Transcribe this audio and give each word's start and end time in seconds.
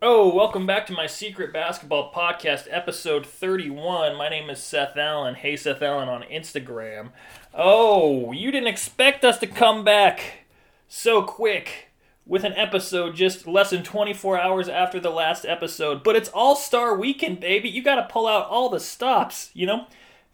Oh, 0.00 0.32
welcome 0.32 0.64
back 0.64 0.86
to 0.86 0.92
my 0.92 1.08
secret 1.08 1.52
basketball 1.52 2.12
podcast, 2.12 2.68
episode 2.70 3.26
31. 3.26 4.14
My 4.14 4.28
name 4.28 4.48
is 4.48 4.62
Seth 4.62 4.96
Allen. 4.96 5.34
Hey, 5.34 5.56
Seth 5.56 5.82
Allen 5.82 6.08
on 6.08 6.22
Instagram. 6.22 7.10
Oh, 7.52 8.30
you 8.30 8.52
didn't 8.52 8.68
expect 8.68 9.24
us 9.24 9.38
to 9.38 9.48
come 9.48 9.82
back 9.82 10.44
so 10.86 11.22
quick 11.22 11.88
with 12.24 12.44
an 12.44 12.52
episode 12.52 13.16
just 13.16 13.48
less 13.48 13.70
than 13.70 13.82
24 13.82 14.38
hours 14.38 14.68
after 14.68 15.00
the 15.00 15.10
last 15.10 15.44
episode. 15.44 16.04
But 16.04 16.14
it's 16.14 16.28
All 16.28 16.54
Star 16.54 16.96
Weekend, 16.96 17.40
baby. 17.40 17.68
You 17.68 17.82
got 17.82 17.96
to 17.96 18.04
pull 18.04 18.28
out 18.28 18.46
all 18.46 18.68
the 18.68 18.78
stops, 18.78 19.50
you 19.52 19.66
know? 19.66 19.86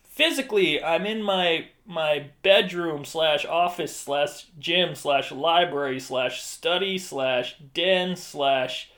Physically, 0.02 0.84
I'm 0.84 1.06
in 1.06 1.22
my 1.22 1.68
my 1.86 2.26
bedroom 2.42 3.06
slash 3.06 3.46
office 3.46 3.96
slash 3.96 4.46
gym 4.58 4.94
slash 4.94 5.32
library 5.32 6.00
slash 6.00 6.42
study 6.42 6.98
slash 6.98 7.56
den 7.72 8.14
slash 8.14 8.90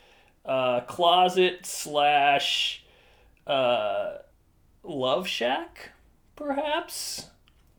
uh, 0.47 0.81
closet 0.83 1.67
slash 1.67 2.85
uh, 3.47 4.19
love 4.83 5.27
shack, 5.27 5.91
perhaps. 6.35 7.27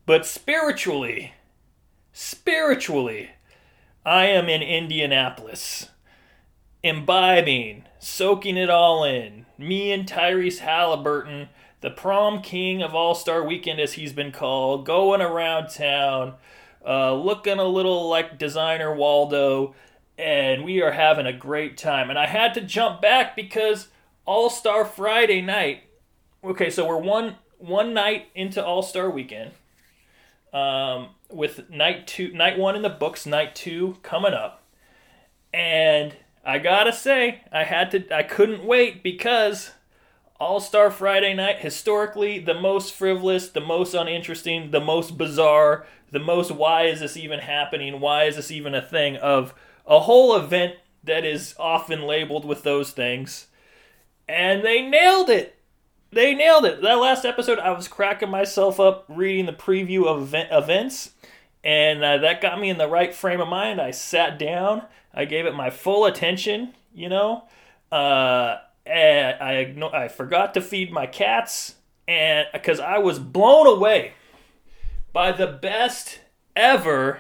But 0.06 0.26
spiritually, 0.26 1.34
spiritually, 2.14 3.32
I 4.06 4.26
am 4.26 4.48
in 4.48 4.62
Indianapolis, 4.62 5.90
imbibing, 6.84 7.84
soaking 8.00 8.58
it 8.58 8.70
all 8.70 9.04
in. 9.04 9.46
Me 9.58 9.92
and 9.92 10.08
Tyrese 10.08 10.60
Halliburton, 10.60 11.50
the 11.82 11.90
prom 11.90 12.42
king 12.42 12.82
of 12.82 12.96
All 12.96 13.16
Star 13.16 13.44
Weekend, 13.44 13.80
as 13.80 13.94
he's 13.94 14.14
been 14.14 14.32
called, 14.32 14.86
going 14.86 15.22
around 15.22 15.70
town, 15.70 16.36
uh, 16.86 17.14
looking 17.14 17.60
a 17.60 17.66
little 17.66 18.08
like 18.08 18.38
designer 18.38 18.96
Waldo 18.96 19.76
and 20.18 20.64
we 20.64 20.82
are 20.82 20.92
having 20.92 21.26
a 21.26 21.34
great 21.34 21.78
time. 21.78 22.10
And 22.10 22.18
I 22.18 22.26
had 22.26 22.54
to 22.56 22.62
jump 22.62 23.02
back 23.02 23.36
because 23.36 23.88
All 24.26 24.50
Star 24.50 24.86
Friday 24.86 25.42
night. 25.42 25.84
Okay, 26.44 26.70
so 26.70 26.88
we're 26.88 26.98
one 26.98 27.36
one 27.58 27.94
night 27.94 28.28
into 28.36 28.64
All 28.64 28.82
Star 28.82 29.10
Weekend. 29.10 29.52
Um, 30.54 31.10
with 31.30 31.70
night 31.70 32.08
two, 32.08 32.32
night 32.34 32.58
one 32.58 32.76
in 32.76 32.82
the 32.82 32.90
books, 32.90 33.26
night 33.26 33.54
two 33.54 33.98
coming 34.02 34.34
up, 34.34 34.64
and 35.54 36.16
I 36.44 36.60
gotta 36.60 36.94
say, 36.94 37.42
I 37.52 37.66
had 37.66 37.92
to, 37.92 38.16
I 38.16 38.24
couldn't 38.24 38.64
wait 38.64 39.04
because 39.04 39.72
All 40.40 40.62
Star 40.62 40.90
Friday 40.90 41.34
night, 41.34 41.60
historically 41.60 42.40
the 42.40 42.54
most 42.54 42.94
frivolous, 42.94 43.50
the 43.50 43.60
most 43.60 43.94
uninteresting, 43.94 44.72
the 44.72 44.80
most 44.80 45.18
bizarre, 45.18 45.86
the 46.12 46.20
most 46.20 46.52
why 46.52 46.84
is 46.84 47.02
this 47.02 47.18
even 47.18 47.40
happening? 47.40 48.00
Why 48.00 48.24
is 48.24 48.38
this 48.38 48.50
even 48.50 48.74
a 48.74 48.82
thing? 48.82 49.18
Of 49.18 49.54
a 49.88 50.02
whole 50.02 50.36
event 50.36 50.76
that 51.04 51.26
is 51.26 51.56
often 51.58 52.04
labeled 52.04 52.46
with 52.46 52.64
those 52.64 52.92
things. 52.92 53.48
And 54.28 54.64
they 54.64 54.82
nailed 54.82 55.30
it. 55.30 55.56
They 56.12 56.36
nailed 56.36 56.66
it. 56.66 56.82
That 56.82 57.00
last 57.00 57.26
episode, 57.26 57.60
I 57.60 57.72
was 57.72 57.88
cracking 57.88 58.30
myself 58.30 58.80
up 58.80 59.06
reading 59.08 59.46
the 59.46 59.54
preview 59.54 60.06
of 60.06 60.22
event, 60.22 60.50
events, 60.52 61.12
and 61.64 62.04
uh, 62.04 62.18
that 62.20 62.42
got 62.42 62.60
me 62.60 62.70
in 62.70 62.78
the 62.78 62.88
right 62.88 63.14
frame 63.14 63.42
of 63.42 63.48
mind. 63.48 63.82
I 63.82 63.92
sat 63.92 64.38
down, 64.40 64.84
I 65.14 65.26
gave 65.26 65.46
it 65.46 65.56
my 65.56 65.70
full 65.70 66.06
attention, 66.06 66.74
you 66.94 67.10
know. 67.10 67.44
Uh, 67.92 68.58
and 68.86 69.42
I 69.42 69.90
I 69.94 70.08
forgot 70.08 70.54
to 70.54 70.62
feed 70.62 70.92
my 70.92 71.08
cats, 71.08 71.76
and 72.08 72.48
because 72.54 72.80
I 72.80 73.00
was 73.00 73.20
blown 73.20 73.68
away 73.68 74.14
by 75.12 75.34
the 75.34 75.48
best 75.48 76.20
ever 76.56 77.20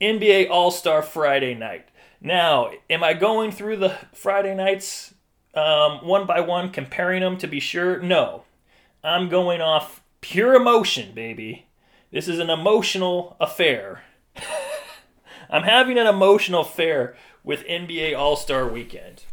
NBA 0.00 0.50
All 0.50 0.70
Star 0.70 1.02
Friday 1.02 1.54
night. 1.54 1.88
Now, 2.20 2.70
am 2.88 3.04
I 3.04 3.14
going 3.14 3.50
through 3.50 3.76
the 3.76 3.98
Friday 4.12 4.54
nights 4.54 5.14
um, 5.54 6.06
one 6.06 6.26
by 6.26 6.40
one, 6.40 6.70
comparing 6.70 7.20
them 7.20 7.36
to 7.38 7.46
be 7.46 7.60
sure? 7.60 8.00
No. 8.00 8.44
I'm 9.02 9.28
going 9.28 9.60
off 9.60 10.02
pure 10.20 10.54
emotion, 10.54 11.14
baby. 11.14 11.66
This 12.10 12.28
is 12.28 12.38
an 12.38 12.48
emotional 12.48 13.36
affair. 13.40 14.04
I'm 15.50 15.64
having 15.64 15.98
an 15.98 16.06
emotional 16.06 16.62
affair 16.62 17.16
with 17.42 17.66
NBA 17.66 18.16
All 18.16 18.36
Star 18.36 18.66
Weekend. 18.66 19.24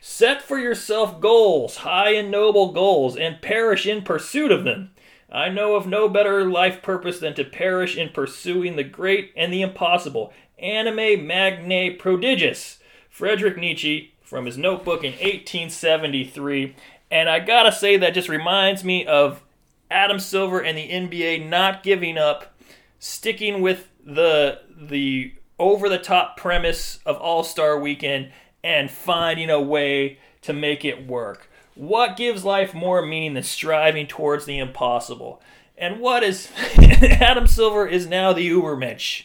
Set 0.00 0.42
for 0.42 0.58
yourself 0.58 1.20
goals, 1.20 1.78
high 1.78 2.10
and 2.10 2.30
noble 2.30 2.72
goals, 2.72 3.16
and 3.16 3.40
perish 3.40 3.86
in 3.86 4.02
pursuit 4.02 4.52
of 4.52 4.64
them. 4.64 4.90
I 5.30 5.48
know 5.48 5.74
of 5.74 5.86
no 5.86 6.08
better 6.08 6.44
life 6.44 6.82
purpose 6.82 7.18
than 7.18 7.34
to 7.34 7.44
perish 7.44 7.96
in 7.96 8.10
pursuing 8.10 8.76
the 8.76 8.84
great 8.84 9.32
and 9.36 9.52
the 9.52 9.62
impossible. 9.62 10.32
Anime 10.58 11.26
magne 11.26 11.96
prodigious. 11.96 12.78
Frederick 13.10 13.56
Nietzsche 13.56 14.14
from 14.22 14.46
his 14.46 14.58
notebook 14.58 15.04
in 15.04 15.12
1873. 15.12 16.76
And 17.10 17.28
I 17.28 17.40
gotta 17.40 17.72
say, 17.72 17.96
that 17.96 18.14
just 18.14 18.28
reminds 18.28 18.84
me 18.84 19.06
of 19.06 19.42
Adam 19.90 20.18
Silver 20.18 20.60
and 20.60 20.76
the 20.76 20.88
NBA 20.88 21.48
not 21.48 21.82
giving 21.82 22.18
up, 22.18 22.56
sticking 22.98 23.62
with 23.62 23.88
the 24.04 24.60
the 24.76 25.32
over 25.58 25.88
the 25.88 25.98
top 25.98 26.36
premise 26.36 26.98
of 27.06 27.16
All 27.16 27.42
Star 27.42 27.78
Weekend 27.78 28.32
and 28.62 28.90
finding 28.90 29.50
a 29.50 29.60
way 29.60 30.18
to 30.42 30.52
make 30.52 30.84
it 30.84 31.06
work. 31.06 31.48
What 31.76 32.16
gives 32.16 32.44
life 32.44 32.74
more 32.74 33.04
meaning 33.04 33.34
than 33.34 33.42
striving 33.42 34.06
towards 34.06 34.46
the 34.46 34.58
impossible? 34.58 35.40
And 35.76 36.00
what 36.00 36.22
is 36.22 36.48
Adam 36.76 37.46
Silver 37.46 37.86
is 37.86 38.06
now 38.06 38.32
the 38.32 38.48
Ubermensch, 38.50 39.24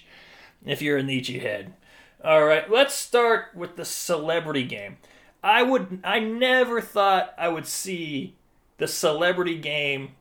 if 0.66 0.82
you're 0.82 0.98
a 0.98 1.04
Nietzsche 1.04 1.40
head. 1.40 1.74
All 2.24 2.44
right, 2.44 2.70
let's 2.70 2.94
start 2.94 3.56
with 3.56 3.78
the 3.78 3.86
celebrity 3.86 4.64
game. 4.64 4.98
I 5.44 5.64
would 5.64 6.02
I 6.04 6.20
never 6.20 6.82
thought 6.82 7.34
I 7.38 7.48
would 7.48 7.66
see 7.66 8.36
the 8.78 8.88
celebrity 8.88 9.58
game 9.58 10.12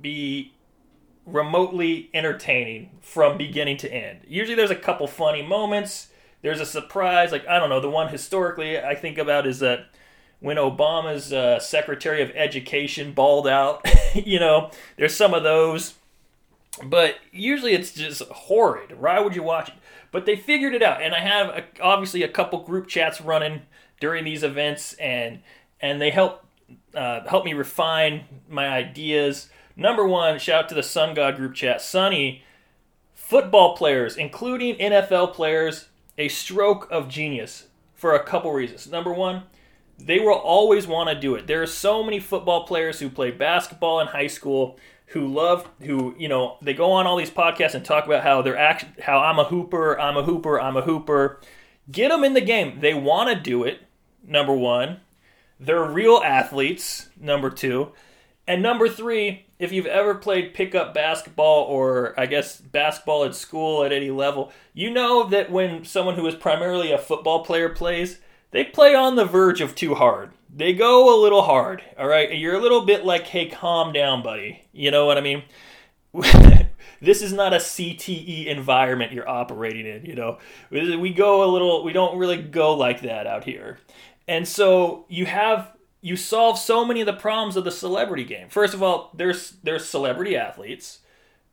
be 0.00 0.52
remotely 1.26 2.10
entertaining 2.14 2.90
from 3.00 3.36
beginning 3.36 3.78
to 3.78 3.92
end. 3.92 4.20
Usually 4.28 4.54
there's 4.54 4.70
a 4.70 4.76
couple 4.76 5.06
funny 5.06 5.42
moments, 5.42 6.08
there's 6.42 6.60
a 6.60 6.66
surprise, 6.66 7.32
like 7.32 7.46
I 7.48 7.58
don't 7.58 7.70
know, 7.70 7.80
the 7.80 7.90
one 7.90 8.08
historically 8.08 8.78
I 8.78 8.94
think 8.94 9.18
about 9.18 9.46
is 9.46 9.60
that 9.60 9.86
when 10.40 10.56
Obama's 10.56 11.32
uh, 11.32 11.60
Secretary 11.60 12.22
of 12.22 12.30
Education 12.34 13.12
balled 13.12 13.46
out. 13.46 13.86
you 14.14 14.40
know, 14.40 14.70
there's 14.96 15.14
some 15.14 15.34
of 15.34 15.42
those. 15.42 15.94
But 16.82 17.16
usually 17.30 17.72
it's 17.72 17.92
just 17.92 18.22
horrid. 18.22 18.98
Why 19.00 19.20
would 19.20 19.36
you 19.36 19.42
watch 19.42 19.68
it? 19.68 19.74
But 20.12 20.26
they 20.26 20.36
figured 20.36 20.74
it 20.74 20.82
out, 20.82 21.02
and 21.02 21.14
I 21.14 21.20
have 21.20 21.48
a, 21.48 21.64
obviously 21.80 22.22
a 22.22 22.28
couple 22.28 22.60
group 22.60 22.88
chats 22.88 23.20
running 23.20 23.62
during 24.00 24.24
these 24.24 24.42
events, 24.42 24.94
and 24.94 25.40
and 25.80 26.00
they 26.00 26.10
help 26.10 26.44
uh, 26.94 27.26
help 27.28 27.44
me 27.44 27.52
refine 27.52 28.24
my 28.48 28.68
ideas. 28.68 29.50
Number 29.76 30.06
one, 30.06 30.38
shout 30.38 30.64
out 30.64 30.68
to 30.70 30.74
the 30.74 30.82
Sun 30.82 31.14
God 31.14 31.36
group 31.36 31.54
chat. 31.54 31.80
Sunny, 31.80 32.42
football 33.14 33.76
players, 33.76 34.16
including 34.16 34.76
NFL 34.76 35.32
players, 35.32 35.88
a 36.18 36.28
stroke 36.28 36.88
of 36.90 37.08
genius 37.08 37.68
for 37.94 38.14
a 38.14 38.24
couple 38.24 38.52
reasons. 38.52 38.88
Number 38.88 39.12
one, 39.12 39.44
they 40.00 40.18
will 40.18 40.34
always 40.34 40.86
want 40.86 41.08
to 41.10 41.18
do 41.18 41.34
it. 41.34 41.46
There 41.46 41.62
are 41.62 41.66
so 41.66 42.02
many 42.02 42.20
football 42.20 42.66
players 42.66 43.00
who 43.00 43.08
play 43.08 43.30
basketball 43.30 44.00
in 44.00 44.08
high 44.08 44.26
school 44.26 44.78
who 45.06 45.26
love 45.26 45.68
who 45.82 46.14
you 46.18 46.28
know 46.28 46.56
they 46.62 46.72
go 46.72 46.92
on 46.92 47.06
all 47.06 47.16
these 47.16 47.30
podcasts 47.30 47.74
and 47.74 47.84
talk 47.84 48.06
about 48.06 48.22
how 48.22 48.42
they're 48.42 48.56
act 48.56 49.00
how 49.00 49.18
I'm 49.18 49.38
a 49.38 49.44
hooper, 49.44 49.98
I'm 49.98 50.16
a 50.16 50.22
hooper, 50.22 50.60
I'm 50.60 50.76
a 50.76 50.82
hooper. 50.82 51.40
Get 51.90 52.10
them 52.10 52.22
in 52.22 52.34
the 52.34 52.40
game. 52.40 52.80
They 52.80 52.94
want 52.94 53.30
to 53.30 53.34
do 53.34 53.64
it. 53.64 53.80
Number 54.24 54.54
1. 54.54 55.00
They're 55.58 55.84
real 55.84 56.22
athletes, 56.24 57.08
number 57.18 57.50
2. 57.50 57.90
And 58.46 58.62
number 58.62 58.88
3, 58.88 59.44
if 59.58 59.72
you've 59.72 59.86
ever 59.86 60.14
played 60.14 60.54
pickup 60.54 60.94
basketball 60.94 61.64
or 61.64 62.18
I 62.18 62.26
guess 62.26 62.58
basketball 62.60 63.24
at 63.24 63.34
school 63.34 63.82
at 63.82 63.92
any 63.92 64.10
level, 64.10 64.52
you 64.72 64.90
know 64.90 65.28
that 65.28 65.50
when 65.50 65.84
someone 65.84 66.14
who 66.14 66.26
is 66.26 66.34
primarily 66.34 66.92
a 66.92 66.98
football 66.98 67.44
player 67.44 67.68
plays, 67.68 68.20
they 68.50 68.64
play 68.64 68.94
on 68.94 69.16
the 69.16 69.24
verge 69.24 69.60
of 69.60 69.74
too 69.74 69.94
hard. 69.94 70.30
They 70.54 70.72
go 70.72 71.14
a 71.14 71.20
little 71.20 71.42
hard, 71.42 71.82
all 71.96 72.08
right? 72.08 72.36
You're 72.36 72.56
a 72.56 72.60
little 72.60 72.84
bit 72.84 73.04
like, 73.04 73.26
hey, 73.26 73.48
calm 73.48 73.92
down, 73.92 74.22
buddy. 74.22 74.66
You 74.72 74.90
know 74.90 75.06
what 75.06 75.16
I 75.16 75.20
mean? 75.20 75.44
this 77.00 77.22
is 77.22 77.32
not 77.32 77.52
a 77.52 77.58
CTE 77.58 78.46
environment 78.46 79.12
you're 79.12 79.28
operating 79.28 79.86
in, 79.86 80.04
you 80.04 80.16
know? 80.16 80.38
We 80.70 81.12
go 81.12 81.44
a 81.44 81.48
little, 81.50 81.84
we 81.84 81.92
don't 81.92 82.18
really 82.18 82.42
go 82.42 82.74
like 82.74 83.02
that 83.02 83.28
out 83.28 83.44
here. 83.44 83.78
And 84.26 84.46
so 84.46 85.06
you 85.08 85.26
have, 85.26 85.76
you 86.00 86.16
solve 86.16 86.58
so 86.58 86.84
many 86.84 87.00
of 87.00 87.06
the 87.06 87.12
problems 87.12 87.56
of 87.56 87.62
the 87.64 87.70
celebrity 87.70 88.24
game. 88.24 88.48
First 88.48 88.74
of 88.74 88.82
all, 88.82 89.12
there's, 89.14 89.52
there's 89.62 89.84
celebrity 89.84 90.36
athletes. 90.36 90.98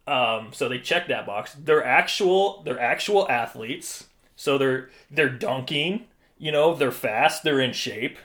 Um, 0.07 0.49
so 0.53 0.67
they 0.69 0.79
check 0.79 1.07
that 1.09 1.27
box. 1.27 1.53
They're 1.53 1.85
actual, 1.85 2.63
they're 2.63 2.79
actual 2.79 3.29
athletes. 3.29 4.07
So 4.35 4.57
they're, 4.57 4.89
they're 5.11 5.29
dunking 5.29 6.05
you 6.37 6.51
know, 6.51 6.73
they're 6.73 6.91
fast, 6.91 7.43
they're 7.43 7.59
in 7.59 7.73
shape, 7.73 8.17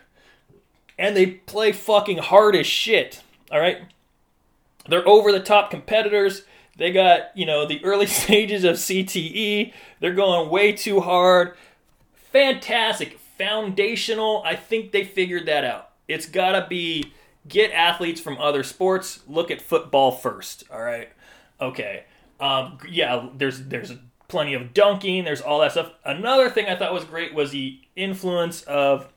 and 0.98 1.16
they 1.16 1.26
play 1.26 1.72
fucking 1.72 2.18
hard 2.18 2.54
as 2.56 2.66
shit. 2.66 3.22
All 3.50 3.60
right? 3.60 3.82
They're 4.88 5.06
over 5.06 5.32
the 5.32 5.40
top 5.40 5.70
competitors. 5.70 6.44
They 6.76 6.92
got, 6.92 7.36
you 7.36 7.46
know, 7.46 7.66
the 7.66 7.84
early 7.84 8.06
stages 8.08 8.64
of 8.64 8.76
CTE. 8.76 9.72
They're 10.00 10.14
going 10.14 10.50
way 10.50 10.72
too 10.72 11.00
hard. 11.00 11.54
Fantastic, 12.32 13.18
foundational. 13.38 14.42
I 14.44 14.56
think 14.56 14.92
they 14.92 15.04
figured 15.04 15.46
that 15.46 15.64
out. 15.64 15.90
It's 16.08 16.26
got 16.26 16.52
to 16.52 16.66
be 16.68 17.12
get 17.46 17.72
athletes 17.72 18.20
from 18.20 18.38
other 18.38 18.62
sports. 18.62 19.20
Look 19.28 19.50
at 19.50 19.60
football 19.60 20.12
first. 20.12 20.64
All 20.70 20.82
right. 20.82 21.10
Okay. 21.60 22.04
Um, 22.40 22.78
yeah, 22.88 23.28
there's 23.36 23.62
there's 23.66 23.92
plenty 24.28 24.54
of 24.54 24.72
dunking. 24.74 25.24
There's 25.24 25.42
all 25.42 25.60
that 25.60 25.72
stuff. 25.72 25.92
Another 26.04 26.48
thing 26.48 26.66
I 26.66 26.74
thought 26.74 26.92
was 26.92 27.04
great 27.04 27.34
was 27.34 27.52
the 27.52 27.80
influence 27.96 28.62
of 28.62 29.12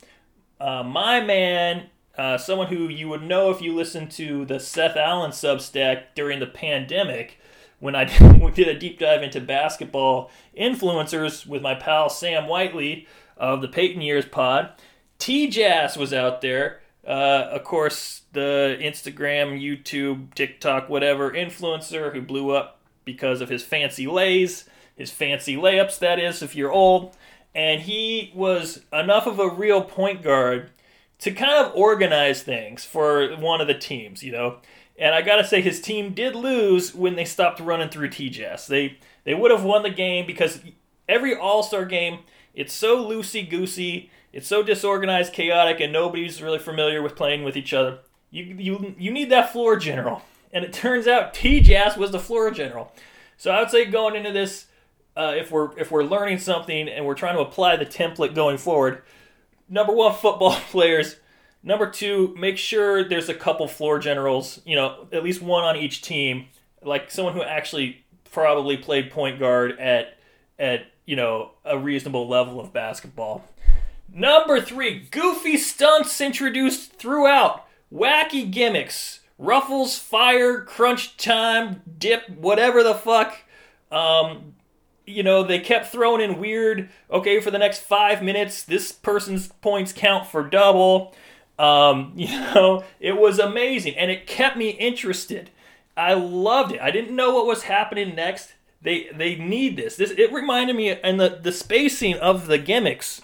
uh, 0.59 0.83
my 0.83 1.21
man, 1.21 1.87
uh, 2.17 2.37
someone 2.37 2.67
who 2.67 2.87
you 2.87 3.09
would 3.09 3.23
know 3.23 3.51
if 3.51 3.61
you 3.61 3.73
listened 3.75 4.11
to 4.11 4.45
the 4.45 4.59
Seth 4.59 4.95
Allen 4.95 5.31
Substack 5.31 6.03
during 6.15 6.39
the 6.39 6.47
pandemic 6.47 7.39
when 7.79 7.95
I 7.95 8.05
did 8.53 8.67
a 8.67 8.77
deep 8.77 8.99
dive 8.99 9.23
into 9.23 9.41
basketball 9.41 10.31
influencers 10.57 11.45
with 11.45 11.61
my 11.61 11.75
pal 11.75 12.09
Sam 12.09 12.47
Whiteley 12.47 13.07
of 13.37 13.61
the 13.61 13.67
Peyton 13.67 14.01
Years 14.01 14.25
Pod. 14.25 14.71
TJass 15.19 15.97
was 15.97 16.13
out 16.13 16.41
there. 16.41 16.81
Uh, 17.05 17.49
of 17.51 17.63
course, 17.63 18.21
the 18.33 18.77
Instagram, 18.81 19.61
YouTube, 19.61 20.33
TikTok, 20.33 20.89
whatever 20.89 21.31
influencer 21.31 22.13
who 22.13 22.21
blew 22.21 22.51
up 22.51 22.79
because 23.03 23.41
of 23.41 23.49
his 23.49 23.63
fancy 23.63 24.07
lays, 24.07 24.67
his 24.95 25.11
fancy 25.11 25.55
layups, 25.55 25.99
that 25.99 26.19
is, 26.19 26.41
if 26.41 26.55
you're 26.55 26.71
old. 26.71 27.15
And 27.55 27.81
he 27.81 28.31
was 28.35 28.81
enough 28.91 29.25
of 29.25 29.39
a 29.39 29.49
real 29.49 29.81
point 29.81 30.21
guard 30.21 30.71
to 31.19 31.31
kind 31.31 31.65
of 31.65 31.73
organize 31.73 32.43
things 32.43 32.83
for 32.83 33.35
one 33.37 33.61
of 33.61 33.67
the 33.67 33.73
teams, 33.73 34.21
you 34.21 34.31
know. 34.31 34.57
And 34.97 35.15
I 35.15 35.21
gotta 35.21 35.45
say, 35.45 35.61
his 35.61 35.81
team 35.81 36.13
did 36.13 36.35
lose 36.35 36.93
when 36.93 37.15
they 37.15 37.25
stopped 37.25 37.59
running 37.59 37.89
through 37.89 38.09
TJass. 38.09 38.67
They 38.67 38.97
they 39.23 39.33
would 39.33 39.51
have 39.51 39.63
won 39.63 39.83
the 39.83 39.89
game 39.89 40.25
because 40.27 40.59
every 41.07 41.35
All 41.35 41.63
Star 41.63 41.85
game, 41.85 42.19
it's 42.53 42.73
so 42.73 43.03
loosey 43.03 43.49
goosey, 43.49 44.09
it's 44.31 44.47
so 44.47 44.61
disorganized, 44.61 45.33
chaotic, 45.33 45.79
and 45.79 45.93
nobody's 45.93 46.41
really 46.41 46.59
familiar 46.59 47.01
with 47.01 47.15
playing 47.15 47.43
with 47.43 47.57
each 47.57 47.73
other. 47.73 47.99
You 48.31 48.43
you 48.43 48.95
you 48.97 49.11
need 49.11 49.31
that 49.31 49.51
floor 49.51 49.77
general, 49.77 50.21
and 50.51 50.65
it 50.65 50.73
turns 50.73 51.07
out 51.07 51.33
TJass 51.33 51.97
was 51.97 52.11
the 52.11 52.19
floor 52.19 52.51
general. 52.51 52.91
So 53.37 53.51
I 53.51 53.61
would 53.61 53.69
say 53.69 53.85
going 53.85 54.15
into 54.15 54.31
this, 54.31 54.67
uh, 55.15 55.33
if 55.35 55.51
we're 55.51 55.77
if 55.77 55.91
we're 55.91 56.03
learning 56.03 56.39
something 56.39 56.87
and 56.87 57.05
we're 57.05 57.15
trying 57.15 57.35
to 57.35 57.41
apply 57.41 57.75
the 57.75 57.85
template 57.85 58.35
going 58.35 58.57
forward, 58.57 59.01
number 59.69 59.93
one, 59.93 60.13
football 60.21 60.55
players 60.71 61.17
Number 61.65 61.89
two, 61.89 62.35
make 62.37 62.59
sure 62.59 63.03
there's 63.03 63.27
a 63.27 63.33
couple 63.33 63.67
floor 63.67 63.97
generals, 63.97 64.61
you 64.65 64.75
know, 64.75 65.07
at 65.11 65.23
least 65.23 65.41
one 65.41 65.63
on 65.63 65.75
each 65.75 66.03
team, 66.03 66.45
like 66.83 67.09
someone 67.09 67.33
who 67.33 67.41
actually 67.41 68.05
probably 68.31 68.77
played 68.77 69.09
point 69.09 69.39
guard 69.39 69.79
at 69.79 70.15
at 70.59 70.85
you 71.05 71.15
know 71.15 71.53
a 71.65 71.75
reasonable 71.75 72.27
level 72.27 72.59
of 72.59 72.71
basketball. 72.71 73.43
Number 74.13 74.61
three, 74.61 75.07
goofy 75.09 75.57
stunts 75.57 76.21
introduced 76.21 76.93
throughout, 76.93 77.65
wacky 77.91 78.49
gimmicks, 78.49 79.21
ruffles, 79.39 79.97
fire, 79.97 80.61
crunch 80.61 81.17
time, 81.17 81.81
dip, 81.97 82.29
whatever 82.29 82.83
the 82.83 82.93
fuck. 82.93 83.39
Um, 83.91 84.53
you 85.05 85.23
know, 85.23 85.43
they 85.43 85.59
kept 85.59 85.91
throwing 85.91 86.21
in 86.21 86.39
weird. 86.39 86.89
Okay, 87.11 87.39
for 87.39 87.51
the 87.51 87.57
next 87.57 87.81
five 87.81 88.23
minutes, 88.23 88.63
this 88.63 88.91
person's 88.91 89.47
points 89.47 89.93
count 89.93 90.27
for 90.27 90.43
double. 90.43 91.13
Um, 91.57 92.13
you 92.15 92.27
know, 92.27 92.83
it 92.99 93.17
was 93.17 93.39
amazing 93.39 93.95
and 93.95 94.11
it 94.11 94.27
kept 94.27 94.57
me 94.57 94.69
interested. 94.69 95.51
I 95.97 96.13
loved 96.13 96.73
it. 96.73 96.81
I 96.81 96.91
didn't 96.91 97.15
know 97.15 97.33
what 97.33 97.45
was 97.45 97.63
happening 97.63 98.15
next. 98.15 98.53
They 98.81 99.09
they 99.15 99.35
need 99.35 99.77
this. 99.77 99.95
This 99.95 100.11
it 100.11 100.31
reminded 100.31 100.75
me 100.75 100.89
and 100.89 101.19
the 101.19 101.39
the 101.41 101.51
spacing 101.51 102.15
of 102.15 102.47
the 102.47 102.57
gimmicks 102.57 103.21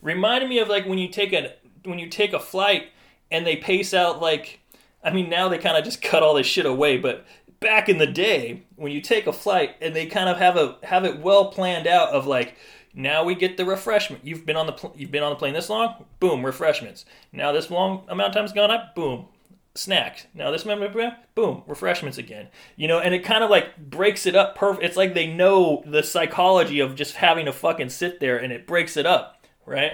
reminded 0.00 0.48
me 0.48 0.58
of 0.58 0.68
like 0.68 0.86
when 0.86 0.98
you 0.98 1.08
take 1.08 1.32
a 1.32 1.52
when 1.84 1.98
you 1.98 2.08
take 2.08 2.32
a 2.32 2.38
flight 2.38 2.88
and 3.30 3.46
they 3.46 3.56
pace 3.56 3.92
out 3.92 4.22
like 4.22 4.60
I 5.02 5.10
mean 5.10 5.28
now 5.28 5.48
they 5.48 5.58
kind 5.58 5.76
of 5.76 5.84
just 5.84 6.00
cut 6.02 6.22
all 6.22 6.34
this 6.34 6.46
shit 6.46 6.66
away, 6.66 6.96
but 6.96 7.26
back 7.62 7.88
in 7.88 7.98
the 7.98 8.06
day 8.06 8.64
when 8.76 8.92
you 8.92 9.00
take 9.00 9.26
a 9.26 9.32
flight 9.32 9.76
and 9.80 9.94
they 9.94 10.06
kind 10.06 10.28
of 10.28 10.38
have 10.38 10.56
a 10.56 10.76
have 10.82 11.04
it 11.04 11.20
well 11.20 11.46
planned 11.46 11.86
out 11.86 12.10
of 12.10 12.26
like 12.26 12.56
now 12.94 13.24
we 13.24 13.34
get 13.34 13.56
the 13.56 13.64
refreshment. 13.64 14.24
You've 14.24 14.44
been 14.44 14.56
on 14.56 14.66
the 14.66 14.72
pl- 14.72 14.94
you've 14.96 15.10
been 15.10 15.22
on 15.22 15.30
the 15.30 15.36
plane 15.36 15.54
this 15.54 15.70
long. 15.70 16.04
Boom, 16.20 16.44
refreshments. 16.44 17.04
Now 17.32 17.52
this 17.52 17.70
long 17.70 18.04
amount 18.08 18.30
of 18.30 18.34
time's 18.34 18.52
gone 18.52 18.70
up. 18.70 18.94
Boom, 18.94 19.26
snacks. 19.74 20.26
Now 20.34 20.50
this 20.50 20.64
amount 20.64 20.94
boom, 21.34 21.62
refreshments 21.66 22.18
again. 22.18 22.48
You 22.76 22.88
know, 22.88 22.98
and 22.98 23.14
it 23.14 23.24
kind 23.24 23.42
of 23.42 23.50
like 23.50 23.76
breaks 23.78 24.26
it 24.26 24.36
up. 24.36 24.56
Perfect. 24.56 24.84
It's 24.84 24.96
like 24.96 25.14
they 25.14 25.26
know 25.26 25.82
the 25.86 26.02
psychology 26.02 26.80
of 26.80 26.94
just 26.94 27.16
having 27.16 27.46
to 27.46 27.52
fucking 27.52 27.90
sit 27.90 28.20
there, 28.20 28.36
and 28.36 28.52
it 28.52 28.66
breaks 28.66 28.96
it 28.96 29.06
up, 29.06 29.46
right? 29.64 29.92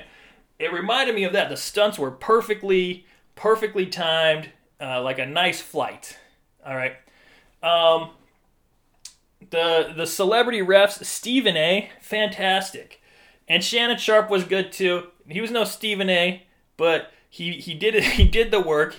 It 0.58 0.72
reminded 0.72 1.14
me 1.14 1.24
of 1.24 1.32
that. 1.34 1.48
The 1.48 1.56
stunts 1.56 1.98
were 1.98 2.10
perfectly, 2.10 3.06
perfectly 3.36 3.86
timed, 3.86 4.50
uh, 4.80 5.02
like 5.02 5.20
a 5.20 5.26
nice 5.26 5.60
flight. 5.60 6.18
All 6.66 6.74
right. 6.74 6.96
Um, 7.62 8.10
the 9.50 9.92
the 9.96 10.06
celebrity 10.06 10.60
refs, 10.60 11.04
Stephen 11.04 11.56
A, 11.56 11.90
fantastic, 12.00 13.00
and 13.48 13.62
Shannon 13.64 13.98
Sharpe 13.98 14.30
was 14.30 14.44
good 14.44 14.72
too. 14.72 15.08
He 15.28 15.40
was 15.40 15.50
no 15.50 15.64
Stephen 15.64 16.10
A, 16.10 16.46
but 16.76 17.12
he 17.28 17.52
he 17.52 17.74
did. 17.74 18.02
He 18.04 18.24
did 18.24 18.50
the 18.50 18.60
work. 18.60 18.96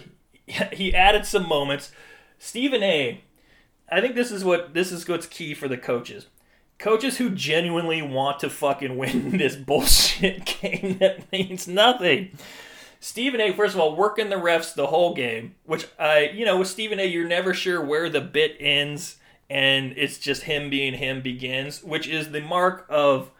He 0.74 0.94
added 0.96 1.26
some 1.26 1.48
moments. 1.48 1.92
Stephen 2.40 2.82
A, 2.82 3.22
I 3.92 4.02
think 4.02 4.16
this 4.16 4.32
is 4.32 4.44
what 4.44 4.74
this 4.74 4.92
is 4.92 5.08
what's 5.08 5.26
key 5.28 5.54
for 5.54 5.68
the 5.68 5.78
coaches. 5.78 6.28
Coaches 6.78 7.18
who 7.18 7.30
genuinely 7.30 8.02
want 8.02 8.40
to 8.40 8.50
fucking 8.50 8.98
win 8.98 9.38
this 9.38 9.56
bullshit 9.56 10.46
game 10.62 10.98
that 11.00 11.32
means 11.32 11.68
nothing. 11.68 12.38
Stephen 13.00 13.40
A, 13.40 13.54
first 13.54 13.76
of 13.76 13.80
all, 13.80 13.96
working 13.96 14.30
the 14.30 14.36
refs 14.36 14.74
the 14.74 14.88
whole 14.88 15.14
game, 15.14 15.56
which 15.66 15.88
I, 15.98 16.32
you 16.34 16.46
know, 16.46 16.58
with 16.58 16.68
Stephen 16.68 17.00
A, 17.00 17.06
you're 17.06 17.28
never 17.28 17.54
sure 17.54 17.84
where 17.84 18.10
the 18.10 18.22
bit 18.22 18.58
ends 18.60 19.18
and 19.50 19.94
it's 19.98 20.20
just 20.20 20.44
him 20.44 20.70
being 20.70 20.94
him 20.94 21.22
begins, 21.22 21.84
which 21.84 22.08
is 22.08 22.32
the 22.32 22.42
mark 22.42 22.86
of 22.90 23.32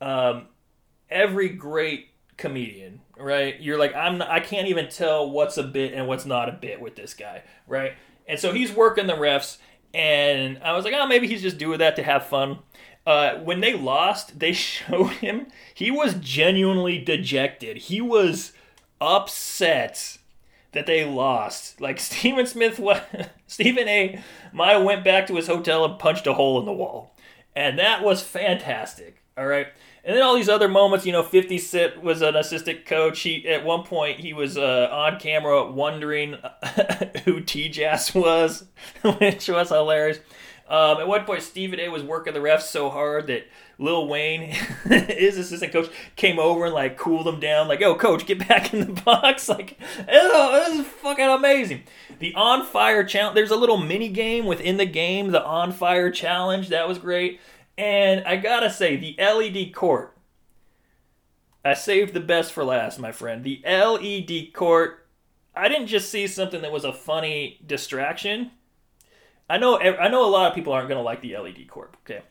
um, 0.00 0.46
every 1.10 1.50
great 1.50 2.08
comedian, 2.36 3.00
right? 3.18 3.60
You're 3.60 3.78
like, 3.78 3.94
I'm, 3.94 4.18
not, 4.18 4.30
I 4.30 4.40
can't 4.40 4.68
even 4.68 4.88
tell 4.88 5.30
what's 5.30 5.58
a 5.58 5.62
bit 5.62 5.92
and 5.92 6.08
what's 6.08 6.24
not 6.24 6.48
a 6.48 6.52
bit 6.52 6.80
with 6.80 6.96
this 6.96 7.12
guy, 7.12 7.42
right? 7.66 7.92
And 8.26 8.38
so 8.38 8.52
he's 8.54 8.72
working 8.72 9.06
the 9.06 9.14
refs, 9.14 9.58
and 9.92 10.58
I 10.62 10.72
was 10.72 10.84
like, 10.84 10.94
oh, 10.96 11.06
maybe 11.06 11.26
he's 11.26 11.42
just 11.42 11.58
doing 11.58 11.78
that 11.78 11.96
to 11.96 12.02
have 12.02 12.26
fun. 12.26 12.60
Uh, 13.06 13.34
when 13.38 13.60
they 13.60 13.74
lost, 13.74 14.38
they 14.38 14.52
showed 14.54 15.08
him 15.08 15.48
he 15.74 15.90
was 15.90 16.14
genuinely 16.14 16.98
dejected. 16.98 17.76
He 17.76 18.00
was 18.00 18.52
upset 19.00 20.18
that 20.72 20.86
they 20.86 21.04
lost. 21.04 21.80
Like 21.80 22.00
Stephen 22.00 22.46
Smith, 22.46 22.80
Stephen 23.46 23.88
A. 23.88 24.20
Maya 24.52 24.82
went 24.82 25.04
back 25.04 25.26
to 25.26 25.36
his 25.36 25.46
hotel 25.46 25.84
and 25.84 25.98
punched 25.98 26.26
a 26.26 26.34
hole 26.34 26.58
in 26.58 26.66
the 26.66 26.72
wall, 26.72 27.14
and 27.54 27.78
that 27.78 28.02
was 28.02 28.22
fantastic. 28.22 29.22
All 29.36 29.46
right. 29.46 29.68
And 30.02 30.16
then 30.16 30.22
all 30.22 30.34
these 30.34 30.48
other 30.48 30.68
moments, 30.68 31.04
you 31.04 31.12
know, 31.12 31.22
50 31.22 31.58
Cent 31.58 32.02
was 32.02 32.22
an 32.22 32.34
assistant 32.34 32.86
coach. 32.86 33.20
He 33.20 33.46
at 33.46 33.64
one 33.64 33.84
point 33.84 34.20
he 34.20 34.32
was 34.32 34.56
uh, 34.56 34.88
on 34.90 35.18
camera 35.18 35.70
wondering 35.70 36.36
who 37.24 37.40
T 37.40 37.72
was, 38.14 38.64
which 39.02 39.48
was 39.48 39.68
hilarious. 39.68 40.18
Um, 40.68 40.98
at 40.98 41.08
one 41.08 41.24
point, 41.24 41.42
Stephen 41.42 41.80
A. 41.80 41.88
was 41.88 42.04
working 42.04 42.32
the 42.32 42.40
refs 42.40 42.62
so 42.62 42.90
hard 42.90 43.26
that 43.26 43.46
Lil 43.80 44.06
Wayne, 44.06 44.42
his 44.84 45.38
assistant 45.38 45.72
coach, 45.72 45.90
came 46.14 46.38
over 46.38 46.66
and 46.66 46.74
like 46.74 46.98
cooled 46.98 47.26
him 47.26 47.40
down, 47.40 47.66
like, 47.66 47.80
"Yo, 47.80 47.94
coach, 47.94 48.26
get 48.26 48.46
back 48.48 48.72
in 48.72 48.80
the 48.80 49.02
box!" 49.02 49.48
Like, 49.48 49.78
this 50.06 50.68
is 50.68 50.86
fucking 50.86 51.24
amazing. 51.24 51.84
The 52.18 52.34
on 52.34 52.64
fire 52.64 53.02
challenge. 53.02 53.34
There's 53.34 53.50
a 53.50 53.56
little 53.56 53.78
mini 53.78 54.08
game 54.08 54.44
within 54.44 54.76
the 54.76 54.86
game. 54.86 55.30
The 55.30 55.44
on 55.44 55.72
fire 55.72 56.10
challenge 56.10 56.68
that 56.68 56.86
was 56.86 56.98
great. 56.98 57.40
And 57.76 58.22
I 58.26 58.36
gotta 58.36 58.70
say, 58.70 58.96
the 58.96 59.16
LED 59.18 59.74
court. 59.74 60.16
I 61.64 61.74
saved 61.74 62.14
the 62.14 62.20
best 62.20 62.52
for 62.52 62.64
last, 62.64 62.98
my 62.98 63.12
friend. 63.12 63.42
The 63.42 63.62
LED 63.64 64.52
court. 64.52 65.06
I 65.54 65.68
didn't 65.68 65.88
just 65.88 66.10
see 66.10 66.26
something 66.26 66.62
that 66.62 66.72
was 66.72 66.84
a 66.84 66.92
funny 66.92 67.60
distraction. 67.66 68.50
I 69.48 69.56
know 69.56 69.78
I 69.78 70.08
know 70.08 70.24
a 70.24 70.30
lot 70.30 70.50
of 70.50 70.54
people 70.54 70.72
aren't 70.72 70.88
going 70.88 70.98
to 70.98 71.02
like 71.02 71.22
the 71.22 71.36
LED 71.36 71.66
court, 71.68 71.96
okay? 72.04 72.22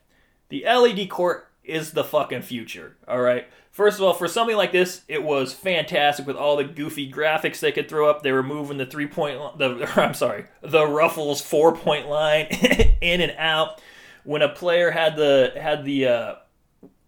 The 0.50 0.66
LED 0.66 1.10
court 1.10 1.48
is 1.64 1.92
the 1.92 2.04
fucking 2.04 2.42
future, 2.42 2.98
all 3.08 3.22
right? 3.22 3.48
First 3.72 4.00
of 4.00 4.04
all, 4.04 4.14
for 4.14 4.28
something 4.28 4.58
like 4.58 4.72
this, 4.72 5.04
it 5.08 5.24
was 5.24 5.54
fantastic 5.54 6.26
with 6.26 6.36
all 6.36 6.58
the 6.58 6.64
goofy 6.64 7.10
graphics 7.10 7.60
they 7.60 7.72
could 7.72 7.88
throw 7.88 8.10
up. 8.10 8.24
They 8.24 8.32
were 8.32 8.44
moving 8.44 8.78
the 8.78 8.86
three 8.86 9.08
point, 9.08 9.40
the 9.58 9.90
I'm 9.96 10.14
sorry, 10.14 10.46
the 10.62 10.86
Ruffles 10.86 11.42
four 11.42 11.76
point 11.76 12.10
line 12.10 12.48
in 13.02 13.22
and 13.22 13.34
out. 13.38 13.82
When 14.26 14.42
a 14.42 14.50
player 14.50 14.92
had 14.92 15.16
the 15.16 15.54
had 15.56 15.86
the 15.86 16.08
uh, 16.08 16.36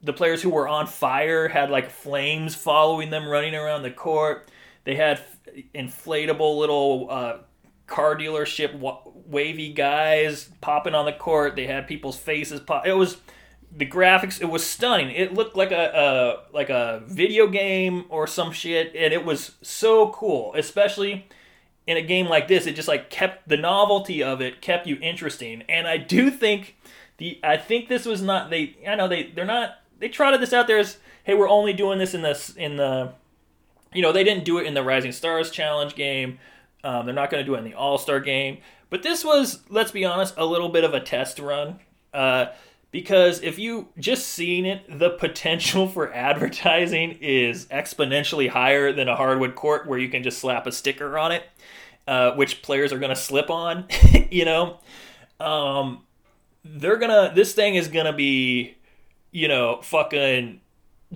the 0.02 0.14
players 0.14 0.42
who 0.42 0.50
were 0.50 0.68
on 0.68 0.88
fire 0.88 1.48
had 1.48 1.70
like 1.70 1.90
flames 1.90 2.56
following 2.56 3.10
them 3.10 3.28
running 3.28 3.56
around 3.56 3.84
the 3.84 3.92
court. 3.92 4.50
They 4.84 4.96
had 4.96 5.22
inflatable 5.76 6.58
little 6.58 7.08
uh, 7.10 7.38
car 7.92 8.16
dealership 8.16 8.80
wavy 9.28 9.74
guys 9.74 10.50
popping 10.62 10.96
on 10.96 11.06
the 11.06 11.12
court. 11.12 11.58
They 11.58 11.68
had 11.68 11.88
people's 11.88 12.18
faces 12.18 12.62
pop. 12.62 12.88
It 12.88 12.94
was 12.94 13.18
the 13.76 13.86
graphics 13.86 14.42
it 14.42 14.46
was 14.46 14.66
stunning. 14.66 15.12
It 15.12 15.34
looked 15.34 15.56
like 15.56 15.72
a, 15.72 15.92
a 15.94 16.54
like 16.54 16.70
a 16.70 17.04
video 17.06 17.48
game 17.48 18.06
or 18.10 18.28
some 18.28 18.54
shit, 18.54 18.96
and 18.96 19.14
it 19.14 19.26
was 19.26 19.56
so 19.62 20.10
cool, 20.12 20.54
especially 20.56 21.28
in 21.86 21.98
a 21.98 22.02
game 22.02 22.28
like 22.28 22.48
this. 22.48 22.66
It 22.66 22.76
just 22.76 22.88
like 22.88 23.10
kept 23.10 23.48
the 23.48 23.58
novelty 23.58 24.24
of 24.24 24.42
it 24.42 24.62
kept 24.62 24.88
you 24.88 24.98
interesting, 25.02 25.64
and 25.68 25.86
I 25.86 25.98
do 25.98 26.32
think 26.32 26.78
the 27.18 27.40
I 27.44 27.58
think 27.58 27.90
this 27.90 28.06
was 28.06 28.22
not 28.22 28.50
they. 28.50 28.78
I 28.88 28.96
know 28.96 29.10
they 29.10 29.32
they're 29.32 29.46
not 29.46 29.76
they 30.00 30.08
trotted 30.08 30.42
this 30.42 30.54
out 30.54 30.68
there 30.68 30.78
as 30.78 30.98
hey 31.26 31.34
we're 31.34 31.50
only 31.50 31.74
doing 31.74 32.00
this 32.00 32.14
in 32.14 32.22
this 32.22 32.52
in 32.56 32.78
the 32.78 33.14
you 33.94 34.02
know 34.02 34.14
they 34.14 34.24
didn't 34.24 34.46
do 34.46 34.60
it 34.60 34.66
in 34.66 34.76
the 34.76 34.84
Rising 34.84 35.12
Stars 35.12 35.52
Challenge 35.52 35.94
game. 35.94 36.40
Um, 36.84 37.06
they're 37.06 37.16
not 37.16 37.30
going 37.30 37.44
to 37.44 37.46
do 37.46 37.56
it 37.56 37.60
in 37.60 37.64
the 37.64 37.74
All 37.74 37.98
Star 37.98 38.20
game, 38.20 38.58
but 38.90 39.04
this 39.04 39.24
was 39.24 39.60
let's 39.70 39.92
be 39.92 40.06
honest 40.06 40.34
a 40.38 40.46
little 40.46 40.70
bit 40.70 40.84
of 40.84 40.94
a 40.94 41.00
test 41.00 41.40
run. 41.40 41.80
Uh, 42.14 42.48
because 42.92 43.42
if 43.42 43.58
you 43.58 43.88
just 43.98 44.28
seen 44.28 44.66
it, 44.66 44.84
the 45.00 45.12
potential 45.12 45.88
for 45.88 46.14
advertising 46.14 47.18
is 47.22 47.66
exponentially 47.68 48.50
higher 48.50 48.92
than 48.92 49.08
a 49.08 49.16
hardwood 49.16 49.56
court 49.56 49.88
where 49.88 49.98
you 49.98 50.10
can 50.10 50.24
just 50.24 50.40
slap 50.40 50.68
a 50.68 50.72
sticker 50.72 51.18
on 51.18 51.32
it, 51.32 51.44
uh, 52.08 52.32
which 52.34 52.62
players 52.62 52.92
are 52.92 53.00
going 53.00 53.10
to 53.10 53.16
slip 53.16 53.50
on. 53.50 53.86
you 54.30 54.44
know, 54.44 54.80
um, 55.40 56.04
they're 56.64 56.98
gonna. 56.98 57.32
This 57.34 57.54
thing 57.54 57.76
is 57.76 57.88
gonna 57.88 58.14
be, 58.14 58.76
you 59.32 59.48
know, 59.48 59.82
fucking. 59.82 60.62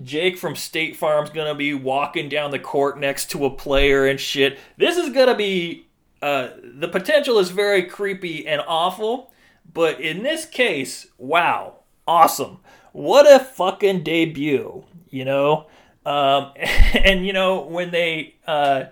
Jake 0.02 0.36
from 0.36 0.56
State 0.56 0.96
Farm's 0.96 1.30
gonna 1.30 1.54
be 1.54 1.74
walking 1.74 2.28
down 2.28 2.50
the 2.50 2.58
court 2.58 2.98
next 2.98 3.30
to 3.30 3.44
a 3.44 3.50
player 3.50 4.06
and 4.06 4.20
shit. 4.20 4.58
This 4.76 4.96
is 4.96 5.10
gonna 5.10 5.36
be. 5.36 5.86
Uh, 6.22 6.48
the 6.62 6.88
potential 6.88 7.38
is 7.38 7.50
very 7.50 7.82
creepy 7.82 8.46
and 8.46 8.62
awful 8.66 9.30
but 9.72 10.00
in 10.00 10.22
this 10.22 10.46
case, 10.46 11.08
wow, 11.18 11.80
awesome. 12.06 12.58
What 12.92 13.30
a 13.30 13.44
fucking 13.44 14.04
debut, 14.04 14.84
you 15.10 15.24
know? 15.24 15.66
Um, 16.04 16.52
and, 16.56 17.26
you 17.26 17.32
know, 17.32 17.60
when 17.60 17.90
they, 17.90 18.36
uh, 18.46 18.84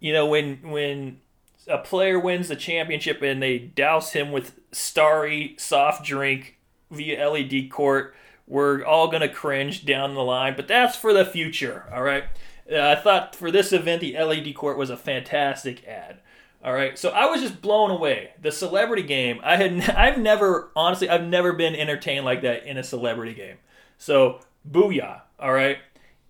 you 0.00 0.12
know, 0.12 0.26
when, 0.26 0.58
when 0.70 1.20
a 1.68 1.78
player 1.78 2.18
wins 2.18 2.48
the 2.48 2.56
championship 2.56 3.22
and 3.22 3.42
they 3.42 3.58
douse 3.58 4.12
him 4.12 4.32
with 4.32 4.58
starry 4.72 5.54
soft 5.58 6.04
drink 6.04 6.58
via 6.90 7.28
LED 7.28 7.70
court, 7.70 8.14
we're 8.46 8.84
all 8.84 9.08
going 9.08 9.22
to 9.22 9.28
cringe 9.28 9.84
down 9.84 10.14
the 10.14 10.22
line, 10.22 10.54
but 10.56 10.68
that's 10.68 10.96
for 10.96 11.12
the 11.12 11.24
future, 11.24 11.84
all 11.92 12.02
right? 12.02 12.24
Uh, 12.70 12.80
I 12.80 12.94
thought 12.94 13.34
for 13.34 13.50
this 13.50 13.72
event, 13.72 14.00
the 14.00 14.16
LED 14.18 14.54
court 14.54 14.78
was 14.78 14.90
a 14.90 14.96
fantastic 14.96 15.86
ad. 15.86 16.18
All 16.64 16.72
right, 16.72 16.98
so 16.98 17.10
I 17.10 17.26
was 17.26 17.40
just 17.40 17.60
blown 17.62 17.90
away. 17.90 18.30
The 18.40 18.50
celebrity 18.50 19.02
game, 19.02 19.40
I 19.44 19.56
had, 19.56 19.90
I've 19.96 20.18
never, 20.18 20.70
honestly, 20.74 21.08
I've 21.08 21.26
never 21.26 21.52
been 21.52 21.76
entertained 21.76 22.24
like 22.24 22.42
that 22.42 22.66
in 22.66 22.76
a 22.76 22.82
celebrity 22.82 23.34
game. 23.34 23.56
So, 23.98 24.40
booyah! 24.68 25.22
All 25.38 25.52
right, 25.52 25.78